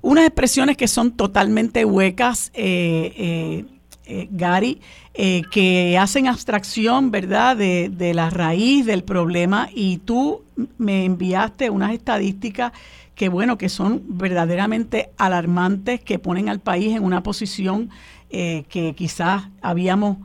[0.01, 2.51] Unas expresiones que son totalmente huecas.
[2.53, 3.65] Eh, eh,
[4.07, 4.81] eh, Gary,
[5.13, 10.43] eh, que hacen abstracción, ¿verdad?, de, de, la raíz del problema y tú
[10.77, 12.71] me enviaste unas estadísticas
[13.15, 17.89] que, bueno, que son verdaderamente alarmantes, que ponen al país en una posición
[18.29, 20.17] eh, que quizás habíamos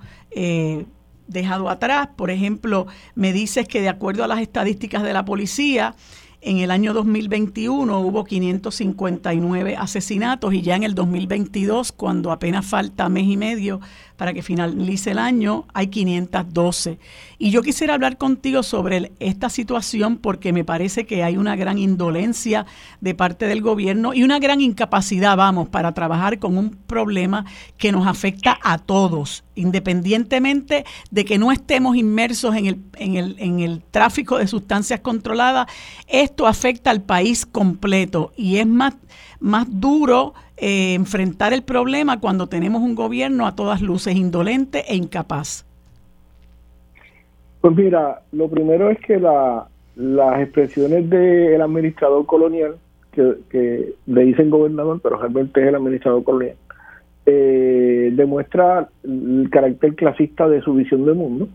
[1.26, 2.08] dejado atrás.
[2.16, 5.94] Por ejemplo, me dices que de acuerdo a las estadísticas de la policía,
[6.42, 13.08] en el año 2021 hubo 559 asesinatos y ya en el 2022, cuando apenas falta
[13.08, 13.80] mes y medio
[14.20, 16.98] para que finalice el año, hay 512.
[17.38, 21.78] Y yo quisiera hablar contigo sobre esta situación porque me parece que hay una gran
[21.78, 22.66] indolencia
[23.00, 27.46] de parte del gobierno y una gran incapacidad, vamos, para trabajar con un problema
[27.78, 33.36] que nos afecta a todos, independientemente de que no estemos inmersos en el, en el,
[33.38, 35.66] en el tráfico de sustancias controladas,
[36.08, 38.96] esto afecta al país completo y es más,
[39.40, 44.96] más duro eh, enfrentar el problema cuando tenemos un gobierno a todas luces indolente e
[44.96, 45.64] incapaz?
[47.60, 49.66] Pues mira, lo primero es que la,
[49.96, 52.76] las expresiones del administrador colonial,
[53.12, 56.56] que, le dicen gobernador, pero realmente es el administrador colonial,
[57.26, 61.48] eh, demuestra el carácter clasista de su visión del mundo,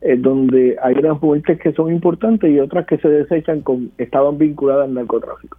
[0.00, 4.38] eh, donde hay unas fuentes que son importantes y otras que se desechan con estaban
[4.38, 5.58] vinculadas al narcotráfico.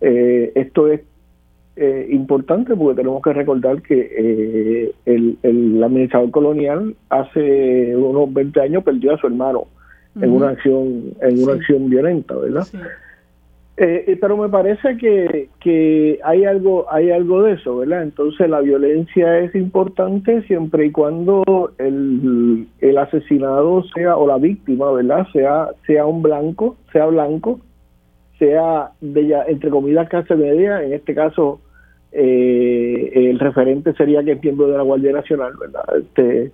[0.00, 1.02] Eh, esto es
[1.82, 8.60] eh, importante porque tenemos que recordar que eh, el, el, administrador colonial hace unos 20
[8.60, 9.64] años perdió a su hermano
[10.20, 12.66] en una acción en una acción violenta, ¿verdad?
[13.78, 18.02] Eh, pero me parece que, que hay algo hay algo de eso, ¿verdad?
[18.02, 24.92] Entonces la violencia es importante siempre y cuando el, el asesinado sea o la víctima,
[24.92, 25.26] ¿verdad?
[25.32, 27.58] Sea sea un blanco, sea blanco,
[28.38, 31.58] sea de entre comillas clase media, en este caso
[32.12, 35.84] eh, el referente sería que es miembro de la Guardia Nacional, ¿verdad?
[35.96, 36.52] Este,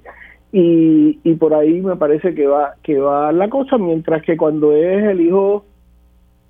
[0.53, 4.73] y, y por ahí me parece que va que va la cosa, mientras que cuando
[4.73, 5.65] es el hijo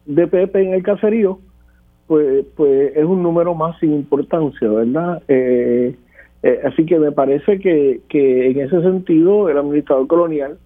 [0.06, 1.38] de Pepe en el caserío,
[2.06, 5.22] pues, pues es un número más sin importancia, ¿verdad?
[5.28, 5.96] Eh,
[6.42, 10.58] eh, así que me parece que, que en ese sentido el administrador colonial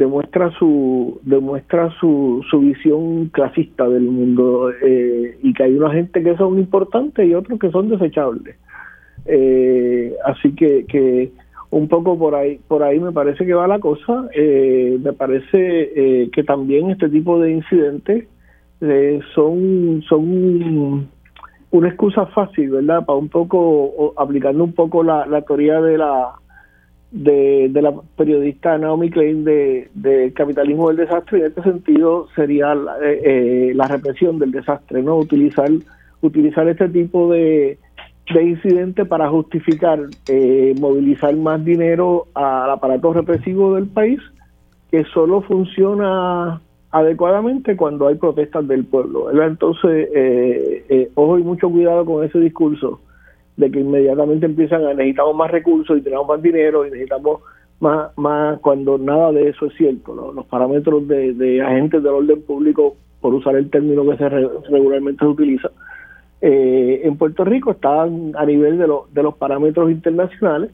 [0.00, 6.22] demuestra su demuestra su, su visión clasista del mundo eh, y que hay una gente
[6.22, 8.56] que son importantes y otros que son desechables.
[9.26, 11.32] Eh, así que, que
[11.68, 14.26] un poco por ahí por ahí me parece que va la cosa.
[14.34, 18.26] Eh, me parece que también este tipo de incidentes
[19.34, 21.10] son son
[21.72, 26.39] una excusa fácil verdad para un poco aplicando un poco la, la teoría de la
[27.10, 33.20] de, la periodista Naomi Klein de, capitalismo del desastre en este sentido sería la, eh,
[33.24, 35.68] eh, la represión del desastre no utilizar
[36.20, 37.78] utilizar este tipo de,
[38.32, 44.20] de incidentes para justificar eh, movilizar más dinero al aparato represivo del país
[44.90, 46.60] que solo funciona
[46.92, 53.00] adecuadamente cuando hay protestas del pueblo entonces eh, ojo y mucho cuidado con ese discurso
[53.56, 57.42] de que inmediatamente empiezan a necesitamos más recursos y tenemos más dinero y necesitamos
[57.80, 60.32] más, más cuando nada de eso es cierto.
[60.32, 65.30] Los parámetros de, agentes del orden público, por usar el término que se regularmente se
[65.30, 65.70] utiliza,
[66.42, 70.70] eh, en Puerto Rico están a nivel de, de los parámetros internacionales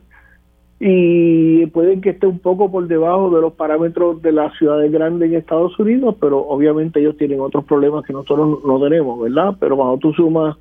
[0.79, 5.31] y pueden que esté un poco por debajo de los parámetros de las ciudades grandes
[5.31, 9.57] en Estados Unidos, pero obviamente ellos tienen otros problemas que nosotros no tenemos, ¿verdad?
[9.59, 10.57] Pero cuando tú sumas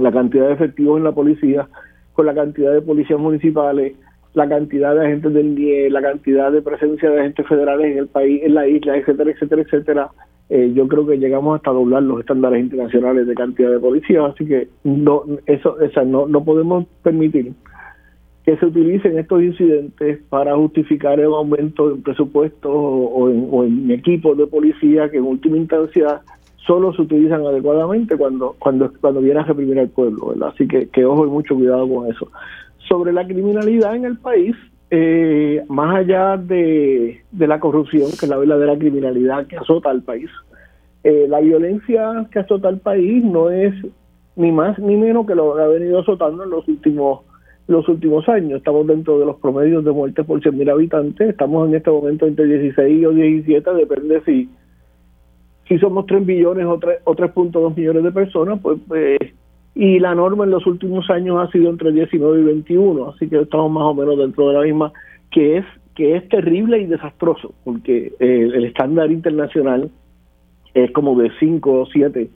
[0.00, 1.68] la cantidad de efectivos en la policía,
[2.12, 3.94] con la cantidad de policías municipales,
[4.34, 8.08] la cantidad de agentes del DIE, la cantidad de presencia de agentes federales en el
[8.08, 10.10] país, en la isla, etcétera, etcétera, etcétera,
[10.50, 14.46] eh, yo creo que llegamos hasta doblar los estándares internacionales de cantidad de policías, así
[14.46, 17.52] que no eso esa, no, no podemos permitir
[18.44, 23.90] que se utilicen estos incidentes para justificar el aumento en presupuestos o, en, o en
[23.90, 26.22] equipos de policía que en última instancia
[26.68, 30.34] solo se utilizan adecuadamente cuando cuando cuando viene a reprimir al pueblo.
[30.46, 32.30] Así que, que ojo y mucho cuidado con eso.
[32.88, 34.54] Sobre la criminalidad en el país,
[34.90, 40.02] eh, más allá de, de, la corrupción, que es la verdadera criminalidad que azota al
[40.02, 40.30] país,
[41.04, 43.74] eh, la violencia que azota al país no es
[44.36, 47.20] ni más ni menos que lo que ha venido azotando en los últimos
[47.66, 48.58] los últimos años.
[48.58, 51.28] Estamos dentro de los promedios de muertes por 100.000 habitantes.
[51.28, 54.48] Estamos en este momento entre 16 o 17, depende si
[55.68, 59.18] si somos 3 billones o 3.2 millones de personas, pues, pues,
[59.74, 63.40] y la norma en los últimos años ha sido entre 19 y 21, así que
[63.40, 64.92] estamos más o menos dentro de la misma,
[65.30, 65.64] que es
[65.94, 69.90] que es terrible y desastroso, porque el estándar internacional
[70.72, 72.30] es como de 5 o 7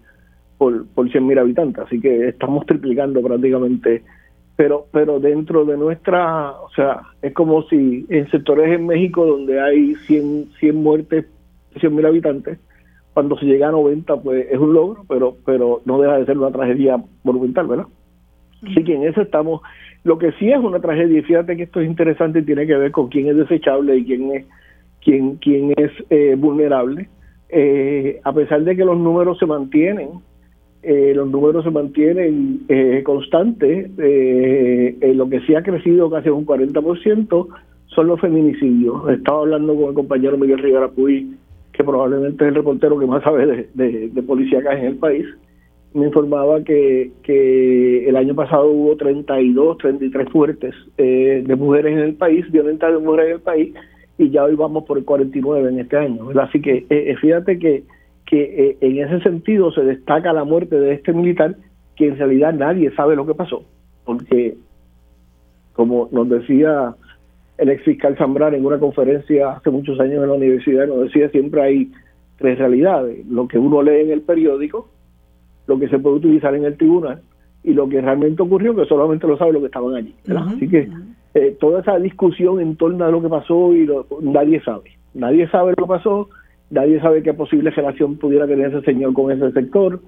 [0.58, 4.02] por, por 100 mil habitantes, así que estamos triplicando prácticamente,
[4.56, 9.60] pero pero dentro de nuestra, o sea, es como si en sectores en México donde
[9.60, 11.26] hay 100, 100 muertes,
[11.78, 12.58] 100 mil habitantes,
[13.14, 16.38] cuando se llega a 90 pues es un logro, pero pero no deja de ser
[16.38, 17.86] una tragedia monumental, ¿verdad?
[18.62, 19.60] Así que en eso estamos.
[20.04, 22.76] Lo que sí es una tragedia, y fíjate que esto es interesante y tiene que
[22.76, 24.46] ver con quién es desechable y quién es
[25.04, 27.08] quién quién es eh, vulnerable.
[27.54, 30.08] Eh, a pesar de que los números se mantienen,
[30.82, 37.48] eh, los números se mantienen eh, constantes, lo que sí ha crecido casi un 40%
[37.86, 39.08] son los feminicidios.
[39.10, 41.36] Estaba hablando con el compañero Miguel Rivera Puy
[41.72, 45.26] que probablemente es el reportero que más sabe de, de, policía en el país,
[45.94, 51.98] me informaba que, que el año pasado hubo 32, 33 fuertes eh, de mujeres en
[52.00, 53.74] el país, violentas de mujeres en el país,
[54.18, 56.28] y ya hoy vamos por el 49 en este año.
[56.40, 57.84] Así que eh, eh, fíjate que,
[58.26, 61.56] que en ese sentido se destaca la muerte de este militar,
[61.96, 63.64] que en realidad nadie sabe lo que pasó,
[64.04, 64.54] porque
[65.74, 66.94] como nos decía
[67.62, 71.28] el ex fiscal Zambrano en una conferencia hace muchos años en la universidad nos decía
[71.28, 71.92] siempre hay
[72.36, 74.88] tres realidades, lo que uno lee en el periódico,
[75.68, 77.22] lo que se puede utilizar en el tribunal
[77.62, 80.12] y lo que realmente ocurrió, que solamente lo sabe lo que estaban allí.
[80.28, 80.88] Así que
[81.34, 83.88] eh, toda esa discusión en torno a lo que pasó y
[84.22, 86.28] nadie sabe, nadie sabe lo que pasó,
[86.70, 90.00] nadie sabe qué posible relación pudiera tener ese señor con ese sector,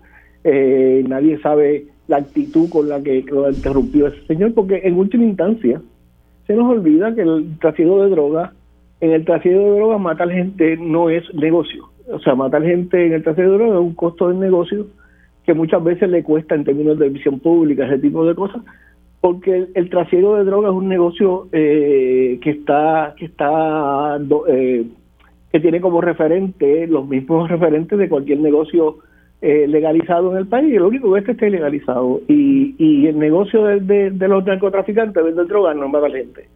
[0.43, 5.23] eh, nadie sabe la actitud con la que lo interrumpió ese señor, porque en última
[5.23, 5.81] instancia,
[6.47, 8.53] se nos olvida que el trasiego de drogas,
[9.01, 11.89] en el trasiego de drogas matar gente no es negocio.
[12.09, 14.87] O sea, matar gente en el trasiego de drogas es un costo del negocio
[15.45, 18.63] que muchas veces le cuesta en términos de visión pública, ese tipo de cosas,
[19.21, 24.19] porque el, trasiego de drogas es un negocio eh, que está, que está,
[24.49, 24.87] eh,
[25.53, 28.99] que tiene como referente los mismos referentes de cualquier negocio
[29.47, 32.23] eh, legalizado en el país, y lo único que es que esté legalizado.
[32.29, 36.49] Y, y el negocio de, de, los narcotraficantes vender drogas no mata gente.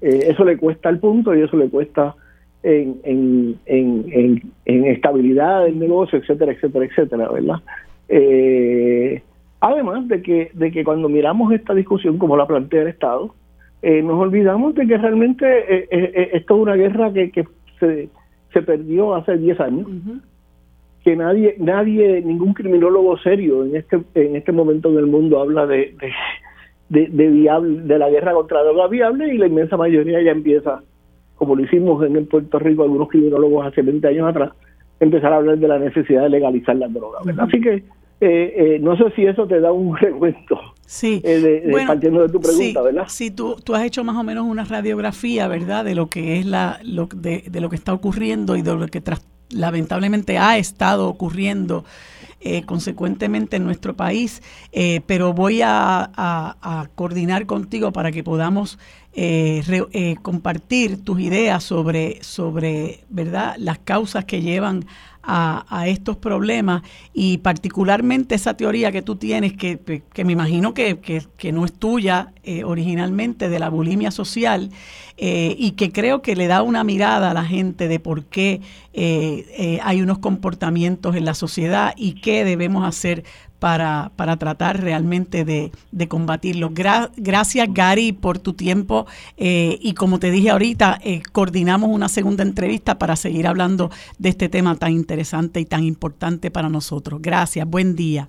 [0.00, 2.14] Eh, eso le cuesta al punto y eso le cuesta
[2.62, 7.56] en, en, en, en, estabilidad del negocio, etcétera, etcétera, etcétera, ¿verdad?
[8.08, 9.20] Eh,
[9.58, 13.34] además de que, de que cuando miramos esta discusión como la plantea el Estado,
[13.82, 15.88] nos olvidamos de que realmente
[16.36, 17.48] esto es una guerra que, que
[17.80, 18.08] se,
[18.52, 19.88] se perdió hace 10 años
[21.08, 25.64] que nadie, nadie, ningún criminólogo serio en este, en este momento en el mundo habla
[25.64, 25.96] de,
[26.90, 30.32] de, de, viable, de la guerra contra la droga viable y la inmensa mayoría ya
[30.32, 30.82] empieza,
[31.36, 34.52] como lo hicimos en el Puerto Rico algunos criminólogos hace 20 años atrás,
[35.00, 37.20] empezar a hablar de la necesidad de legalizar la droga.
[37.38, 37.82] Así que eh,
[38.20, 40.60] eh, no sé si eso te da un recuento.
[40.84, 43.04] Sí, eh, partiendo de tu pregunta, ¿verdad?
[43.08, 45.86] Sí, tú, tú has hecho más o menos una radiografía, ¿verdad?
[45.86, 48.86] De lo que es la, lo, de, de lo que está ocurriendo y de lo
[48.88, 51.84] que tras, lamentablemente ha estado ocurriendo
[52.40, 58.78] eh, consecuentemente en nuestro país, eh, pero voy a, coordinar contigo para que podamos
[59.12, 63.56] eh, compartir tus ideas sobre, sobre ¿verdad?
[63.58, 64.86] las causas que llevan
[65.24, 69.80] a, estos problemas y particularmente esa teoría que tú tienes, que,
[70.24, 72.32] me imagino que, no es tuya
[72.64, 74.70] originalmente, de la bulimia social,
[75.18, 78.60] eh, y que creo que le da una mirada a la gente de por qué
[78.94, 83.24] eh, hay unos comportamientos en la sociedad y qué debemos hacer
[83.58, 86.70] para, para tratar realmente de, de combatirlo.
[86.72, 92.42] gracias Gary por tu tiempo eh, y como te dije ahorita, eh, coordinamos una segunda
[92.42, 97.20] entrevista para seguir hablando de este tema tan interesante y tan importante para nosotros.
[97.20, 98.28] Gracias, buen día.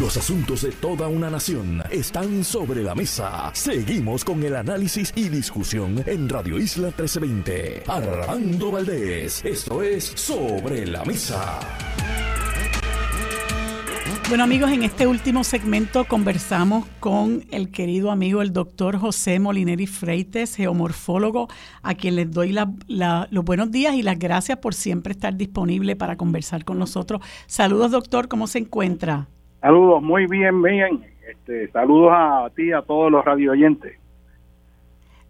[0.00, 3.52] Los asuntos de toda una nación están sobre la mesa.
[3.54, 7.84] Seguimos con el análisis y discusión en Radio Isla 1320.
[7.86, 11.60] Armando Valdés, esto es Sobre la Mesa.
[14.28, 19.86] Bueno amigos, en este último segmento conversamos con el querido amigo el doctor José Molineri
[19.86, 21.46] Freites, geomorfólogo,
[21.82, 22.52] a quien les doy
[22.88, 27.20] los buenos días y las gracias por siempre estar disponible para conversar con nosotros.
[27.46, 29.28] Saludos doctor, ¿cómo se encuentra?
[29.64, 31.06] Saludos, muy bien, bien.
[31.26, 33.94] Este, saludos a ti y a todos los radio oyentes.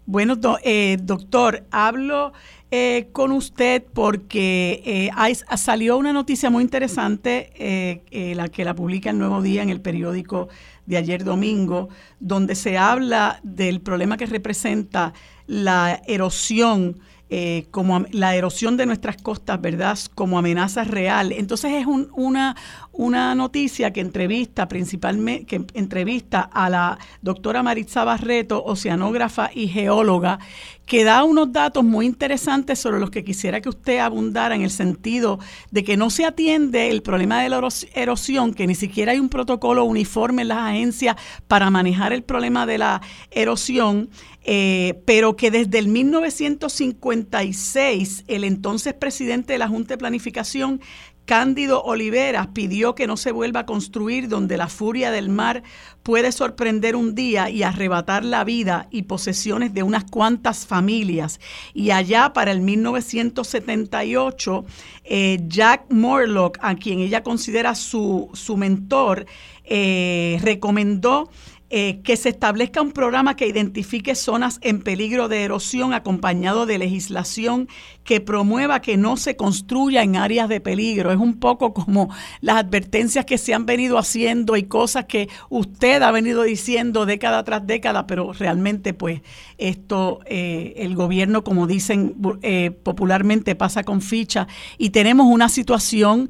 [0.05, 2.33] Bueno, eh, doctor, hablo
[2.69, 8.03] eh, con usted porque eh, salió una noticia muy interesante,
[8.35, 10.49] la que la publica el Nuevo Día en el periódico
[10.85, 11.87] de ayer domingo,
[12.19, 15.13] donde se habla del problema que representa
[15.47, 16.97] la erosión
[17.27, 19.97] eh, como la erosión de nuestras costas, ¿verdad?
[20.13, 21.31] Como amenaza real.
[21.31, 22.55] Entonces es una,
[22.97, 30.39] una noticia que entrevista principalmente, que entrevista a la doctora Maritza Barreto, oceanógrafa y geóloga,
[30.85, 34.69] que da unos datos muy interesantes sobre los que quisiera que usted abundara en el
[34.69, 35.39] sentido
[35.71, 39.29] de que no se atiende el problema de la erosión, que ni siquiera hay un
[39.29, 41.15] protocolo uniforme en las agencias
[41.47, 43.01] para manejar el problema de la
[43.31, 44.09] erosión
[44.47, 50.81] eh, pero que desde el 1956 el entonces presidente de la Junta de Planificación,
[51.25, 55.63] Cándido Oliveras, pidió que no se vuelva a construir donde la furia del mar
[56.03, 61.39] puede sorprender un día y arrebatar la vida y posesiones de unas cuantas familias.
[61.73, 64.65] Y allá para el 1978,
[65.03, 69.25] eh, Jack Morlock, a quien ella considera su, su mentor,
[69.63, 71.31] eh, recomendó
[71.71, 76.77] eh, que se establezca un programa que identifique zonas en peligro de erosión acompañado de
[76.77, 77.67] legislación
[78.03, 81.11] que promueva que no se construya en áreas de peligro.
[81.11, 82.09] Es un poco como
[82.41, 87.43] las advertencias que se han venido haciendo y cosas que usted ha venido diciendo década
[87.43, 89.21] tras década, pero realmente pues
[89.57, 94.47] esto eh, el gobierno, como dicen eh, popularmente, pasa con ficha
[94.77, 96.29] y tenemos una situación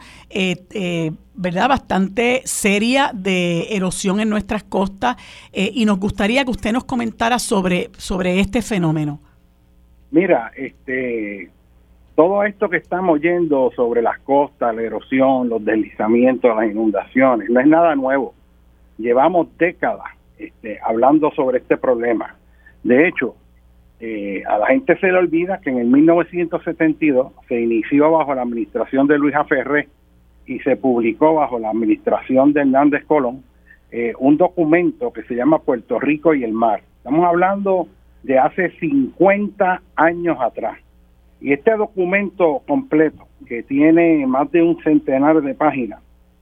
[1.38, 1.70] ¿verdad?
[1.70, 5.18] bastante seria de erosión en nuestras costas
[5.54, 9.20] eh, y nos gustaría que usted nos comentara sobre, sobre este fenómeno.
[10.12, 11.50] Mira, este,
[12.16, 17.60] todo esto que estamos oyendo sobre las costas, la erosión, los deslizamientos, las inundaciones, no
[17.60, 18.34] es nada nuevo.
[18.98, 22.36] Llevamos décadas este, hablando sobre este problema.
[22.84, 23.36] De hecho,
[24.00, 28.44] eh, a la gente se le olvida que en el 1972 se inició bajo la
[28.44, 29.90] administración de Luis Ferré
[30.46, 33.44] y se publicó bajo la administración de Hernández Colón
[33.92, 36.82] eh, un documento que se llama Puerto Rico y el mar.
[36.98, 37.88] Estamos hablando
[38.24, 40.80] de hace 50 años atrás.
[41.40, 46.02] Y este documento completo, que tiene más de un centenar de páginas,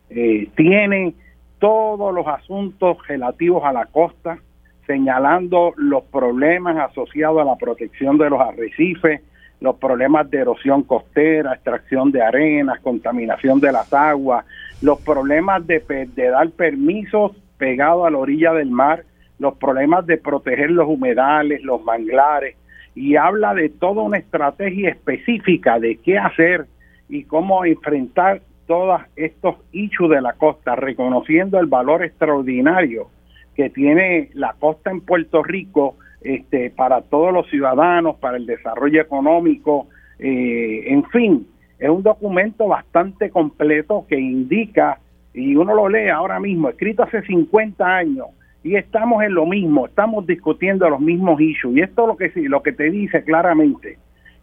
[0.09, 1.13] eh, tiene
[1.59, 4.39] todos los asuntos relativos a la costa,
[4.87, 9.21] señalando los problemas asociados a la protección de los arrecifes,
[9.63, 14.45] los problemas de erosión costera, extracción de arenas, contaminación de las aguas,
[14.81, 15.81] los problemas de,
[16.17, 19.05] dar permisos pegados a la orilla del mar,
[19.39, 22.57] los problemas de proteger los humedales, los manglares,
[22.93, 26.65] y habla de toda una estrategia específica de qué hacer
[27.07, 33.07] y cómo enfrentar todos estos hechos de la costa, reconociendo el valor extraordinario
[33.55, 39.01] que tiene la costa en Puerto Rico este, para todos los ciudadanos, para el desarrollo
[39.01, 39.87] económico,
[40.19, 41.47] eh, en fin,
[41.79, 44.99] es un documento bastante completo que indica,
[45.33, 48.27] y uno lo lee ahora mismo, escrito hace 50 años,
[48.63, 52.49] y estamos en lo mismo, estamos discutiendo los mismos issues, y esto es lo que,
[52.49, 53.97] lo que te dice claramente,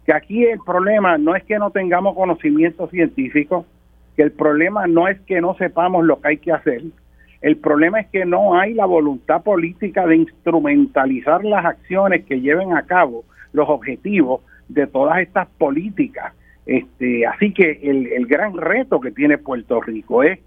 [0.05, 3.65] que aquí el problema no es que no tengamos conocimiento científico,
[4.17, 6.83] que el problema no es que no sepamos lo que hay que hacer,
[7.41, 12.75] el problema es que no hay la voluntad política de instrumentalizar las acciones que lleven
[12.75, 16.35] a cabo los objetivos de todas estas políticas.
[16.67, 20.39] Este, así que el, el gran reto que tiene Puerto Rico es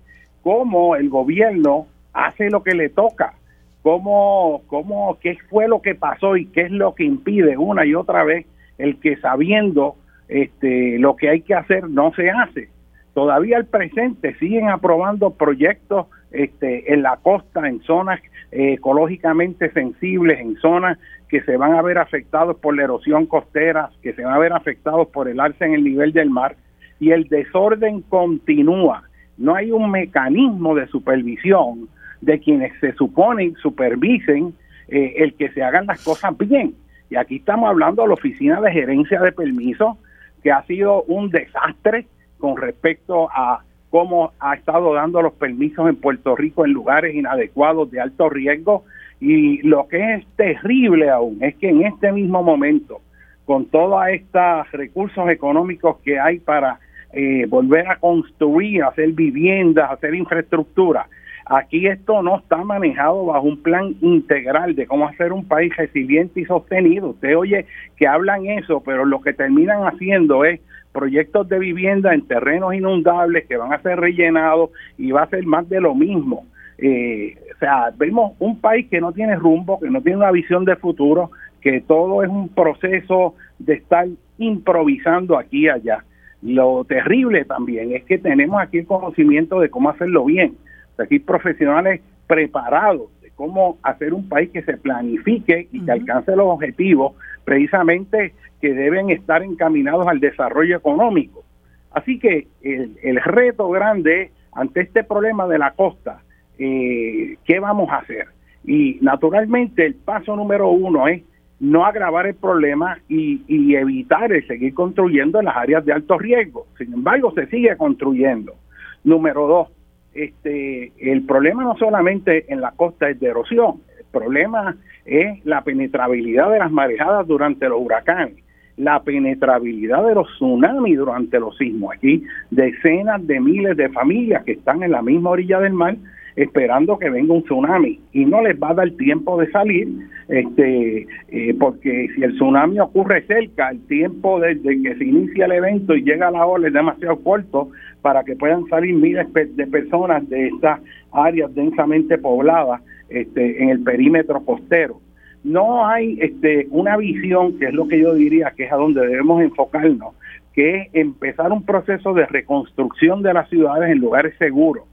[0.42, 3.34] cómo el gobierno hace lo que le toca,
[3.82, 7.96] cómo, cómo, qué fue lo que pasó y qué es lo que impide una y
[7.96, 8.46] otra vez
[8.78, 9.96] el que sabiendo
[10.28, 12.70] este, lo que hay que hacer no se hace.
[13.14, 18.20] Todavía al presente siguen aprobando proyectos este, en la costa, en zonas
[18.52, 20.98] eh, ecológicamente sensibles, en zonas
[21.30, 24.54] que se van a ver afectados por la erosión costera, que se van a ver
[24.54, 26.56] afectados por el alza en el nivel del mar,
[27.00, 29.04] y el desorden continúa.
[29.38, 31.90] No hay un mecanismo de supervisión
[32.22, 34.54] de quienes se suponen supervisen
[34.88, 36.76] eh, el que se hagan las cosas bien.
[37.10, 39.98] Y aquí estamos hablando de la Oficina de Gerencia de Permisos,
[40.42, 42.08] que ha sido un desastre
[42.38, 43.64] con respecto a
[43.94, 48.86] cómo ha estado dando los permisos en Puerto Rico en lugares inadecuados de alto riesgo
[49.22, 53.02] y lo que es terrible aún es que en este mismo momento,
[53.46, 56.80] con todos estos recursos económicos que hay para
[57.12, 61.06] eh, volver a construir, hacer viviendas, hacer infraestructura,
[61.46, 66.40] Aquí esto no está manejado bajo un plan integral de cómo hacer un país resiliente
[66.40, 67.10] y sostenido.
[67.10, 67.66] Usted oye
[67.98, 70.62] que hablan eso, pero lo que terminan haciendo es
[70.94, 75.46] proyectos de vivienda en terrenos inundables que van a ser rellenados y va a ser
[75.46, 76.46] más de lo mismo.
[76.78, 80.64] Eh, o sea, vemos un país que no tiene rumbo, que no tiene una visión
[80.64, 84.08] de futuro, que todo es un proceso de estar
[84.38, 86.06] improvisando aquí y allá.
[86.42, 90.56] Lo terrible también es que tenemos aquí el conocimiento de cómo hacerlo bien.
[90.98, 97.14] aquí profesionales preparados cómo hacer un país que se planifique y que alcance los objetivos
[97.44, 101.44] precisamente que deben estar encaminados al desarrollo económico.
[101.92, 106.22] Así que el, el reto grande ante este problema de la costa,
[106.58, 108.28] eh, ¿qué vamos a hacer?
[108.64, 111.24] Y naturalmente el paso número uno es
[111.60, 113.42] no agravar el problema y,
[113.76, 116.68] evitar el seguir construyendo en las áreas de alto riesgo.
[116.78, 118.56] Sin embargo, se sigue construyendo.
[119.04, 119.68] Número dos,
[120.14, 124.76] este, el problema no solamente en la costa es de erosión, el problema
[125.06, 128.36] es la penetrabilidad de las marejadas durante los huracanes,
[128.78, 131.96] la penetrabilidad de los tsunamis durante los sismos.
[131.96, 135.96] Aquí decenas de miles de familias que están en la misma orilla del mar
[136.36, 139.88] esperando que venga un tsunami y no les va a dar tiempo de salir,
[140.28, 145.52] este, eh, porque si el tsunami ocurre cerca, el tiempo desde que se inicia el
[145.54, 147.70] evento y llega la ola es demasiado corto
[148.04, 150.80] para que puedan salir miles de personas de estas
[151.12, 155.02] áreas densamente pobladas este, en el perímetro costero.
[155.44, 159.08] No hay este, una visión, que es lo que yo diría que es a donde
[159.08, 160.14] debemos enfocarnos,
[160.54, 164.84] que es empezar un proceso de reconstrucción de las ciudades en lugares seguros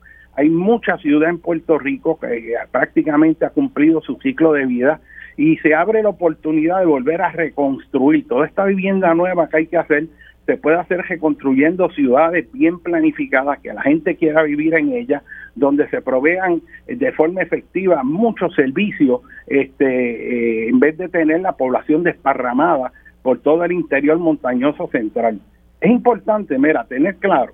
[0.41, 5.01] hay mucha ciudad en Puerto Rico que prácticamente ha cumplido su ciclo de vida
[5.37, 9.67] y se abre la oportunidad de volver a reconstruir toda esta vivienda nueva que hay
[9.67, 10.07] que hacer.
[10.51, 15.23] Se puede hacer reconstruyendo ciudades bien planificadas, que la gente quiera vivir en ellas,
[15.55, 21.53] donde se provean de forma efectiva muchos servicios, este, eh, en vez de tener la
[21.53, 22.91] población desparramada
[23.23, 25.39] por todo el interior montañoso central.
[25.81, 27.53] Es importante, mira, tener claro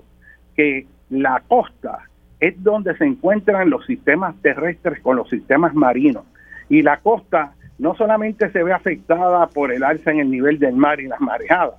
[0.56, 1.98] que la costa
[2.40, 6.24] es donde se encuentran los sistemas terrestres con los sistemas marinos.
[6.70, 10.76] Y la costa no solamente se ve afectada por el alza en el nivel del
[10.76, 11.74] mar y las marejadas,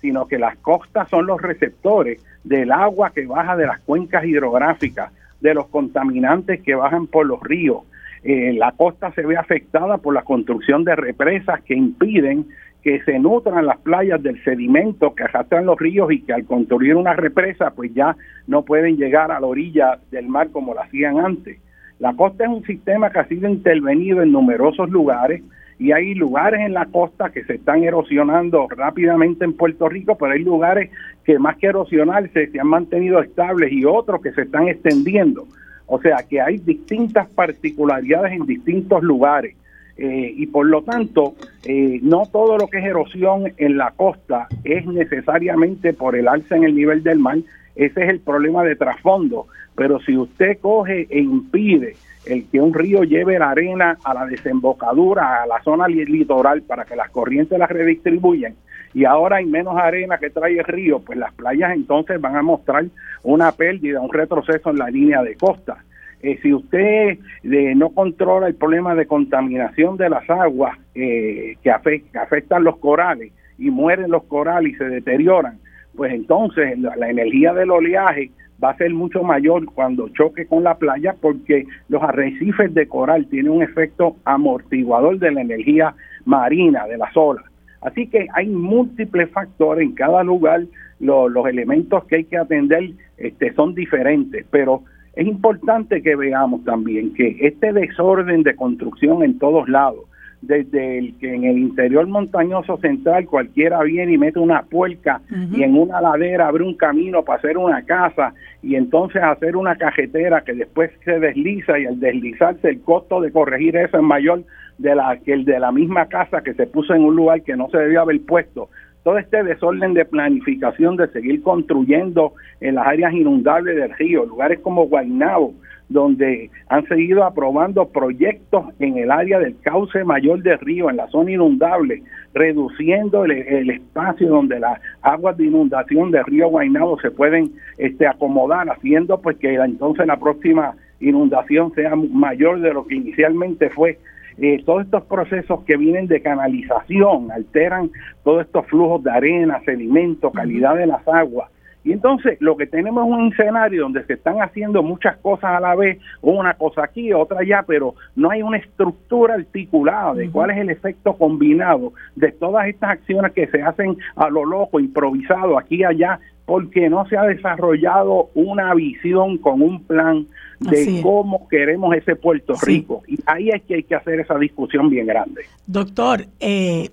[0.00, 5.12] sino que las costas son los receptores del agua que baja de las cuencas hidrográficas,
[5.40, 7.82] de los contaminantes que bajan por los ríos.
[8.22, 12.46] Eh, la costa se ve afectada por la construcción de represas que impiden
[12.82, 16.96] que se nutran las playas del sedimento que arrastran los ríos y que al construir
[16.96, 18.16] una represa pues ya
[18.46, 21.58] no pueden llegar a la orilla del mar como lo hacían antes.
[21.98, 25.42] La costa es un sistema que ha sido intervenido en numerosos lugares
[25.80, 30.32] y hay lugares en la costa que se están erosionando rápidamente en Puerto Rico, pero
[30.32, 30.90] hay lugares
[31.24, 35.46] que más que erosionarse se han mantenido estables y otros que se están extendiendo.
[35.86, 39.56] O sea que hay distintas particularidades en distintos lugares.
[39.96, 41.34] Eh, y por lo tanto,
[41.64, 46.56] eh, no todo lo que es erosión en la costa es necesariamente por el alza
[46.56, 47.38] en el nivel del mar,
[47.74, 52.74] ese es el problema de trasfondo, pero si usted coge e impide el que un
[52.74, 57.58] río lleve la arena a la desembocadura, a la zona litoral, para que las corrientes
[57.58, 58.54] las redistribuyan,
[58.92, 62.42] y ahora hay menos arena que trae el río, pues las playas entonces van a
[62.42, 62.84] mostrar
[63.22, 65.84] una pérdida, un retroceso en la línea de costa.
[66.22, 71.70] Eh, si usted eh, no controla el problema de contaminación de las aguas eh, que,
[71.70, 75.58] afectan los corales y mueren los corales y se deterioran,
[75.96, 78.30] pues entonces la, energía del oleaje
[78.62, 83.26] va a ser mucho mayor cuando choque con la playa porque los arrecifes de coral
[83.26, 85.94] tienen un efecto amortiguador de la energía
[86.24, 87.44] marina, de las olas.
[87.80, 90.64] Así que hay múltiples factores en cada lugar,
[90.98, 94.82] los elementos que hay que atender este, son diferentes, pero
[95.14, 100.04] es importante que veamos también que este desorden de construcción en todos lados,
[100.42, 105.20] desde el que en el interior montañoso central cualquiera viene y mete una puerca
[105.52, 109.76] y en una ladera abre un camino para hacer una casa y entonces hacer una
[109.76, 114.42] cajetera que después se desliza y al deslizarse el costo de corregir eso es mayor
[114.78, 117.54] de la que el de la misma casa que se puso en un lugar que
[117.54, 118.70] no se debía haber puesto.
[119.04, 124.58] Todo este desorden de planificación de seguir construyendo en las áreas inundables del río, lugares
[124.60, 125.54] como Guaynabo,
[125.90, 131.08] donde han seguido aprobando proyectos en el área del cauce mayor del río, en la
[131.08, 132.02] zona inundable,
[132.32, 138.70] reduciendo el, espacio donde las aguas de inundación del río Guaynabo se pueden este, acomodar,
[138.70, 143.98] haciendo pues que entonces la próxima inundación sea mayor de lo que inicialmente fue.
[144.38, 147.90] Eh, todos estos procesos que vienen de canalización alteran
[148.22, 151.50] todos estos flujos de arena, sedimento, calidad de las aguas
[151.82, 155.60] Y entonces lo que tenemos es un escenario donde se están haciendo muchas cosas a
[155.60, 160.50] la vez, una cosa aquí, otra allá, pero no hay una estructura articulada de cuál
[160.50, 165.58] es el efecto combinado de todas estas acciones que se hacen a lo loco, improvisado
[165.58, 170.26] aquí y allá, porque no se ha desarrollado una visión con un plan
[170.58, 173.02] de cómo queremos ese Puerto Rico.
[173.06, 175.42] Y ahí es que hay que hacer esa discusión bien grande.
[175.66, 176.90] Doctor, eh,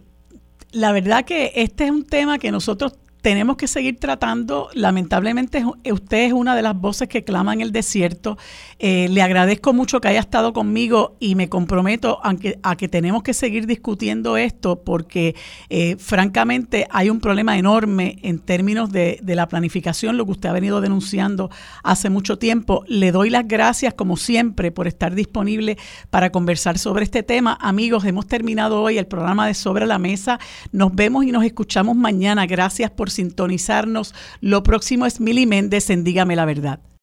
[0.72, 2.98] la verdad que este es un tema que nosotros
[3.28, 4.70] tenemos que seguir tratando.
[4.74, 8.38] Lamentablemente usted es una de las voces que claman el desierto.
[8.80, 12.88] Eh, le agradezco mucho que haya estado conmigo y me comprometo a que, a que
[12.88, 15.36] tenemos que seguir discutiendo esto porque
[15.68, 20.48] eh, francamente hay un problema enorme en términos de, de, la planificación, lo que usted
[20.48, 21.50] ha venido denunciando
[21.84, 22.86] hace mucho tiempo.
[22.88, 25.78] Le doy las gracias como siempre por estar disponible
[26.10, 27.58] para conversar sobre este tema.
[27.60, 30.40] Amigos, hemos terminado hoy el programa de Sobre la Mesa.
[30.72, 32.46] Nos vemos y nos escuchamos mañana.
[32.46, 34.16] Gracias por sintonizarnos.
[34.40, 36.80] Lo próximo es Mili Méndez en Dígame la Verdad.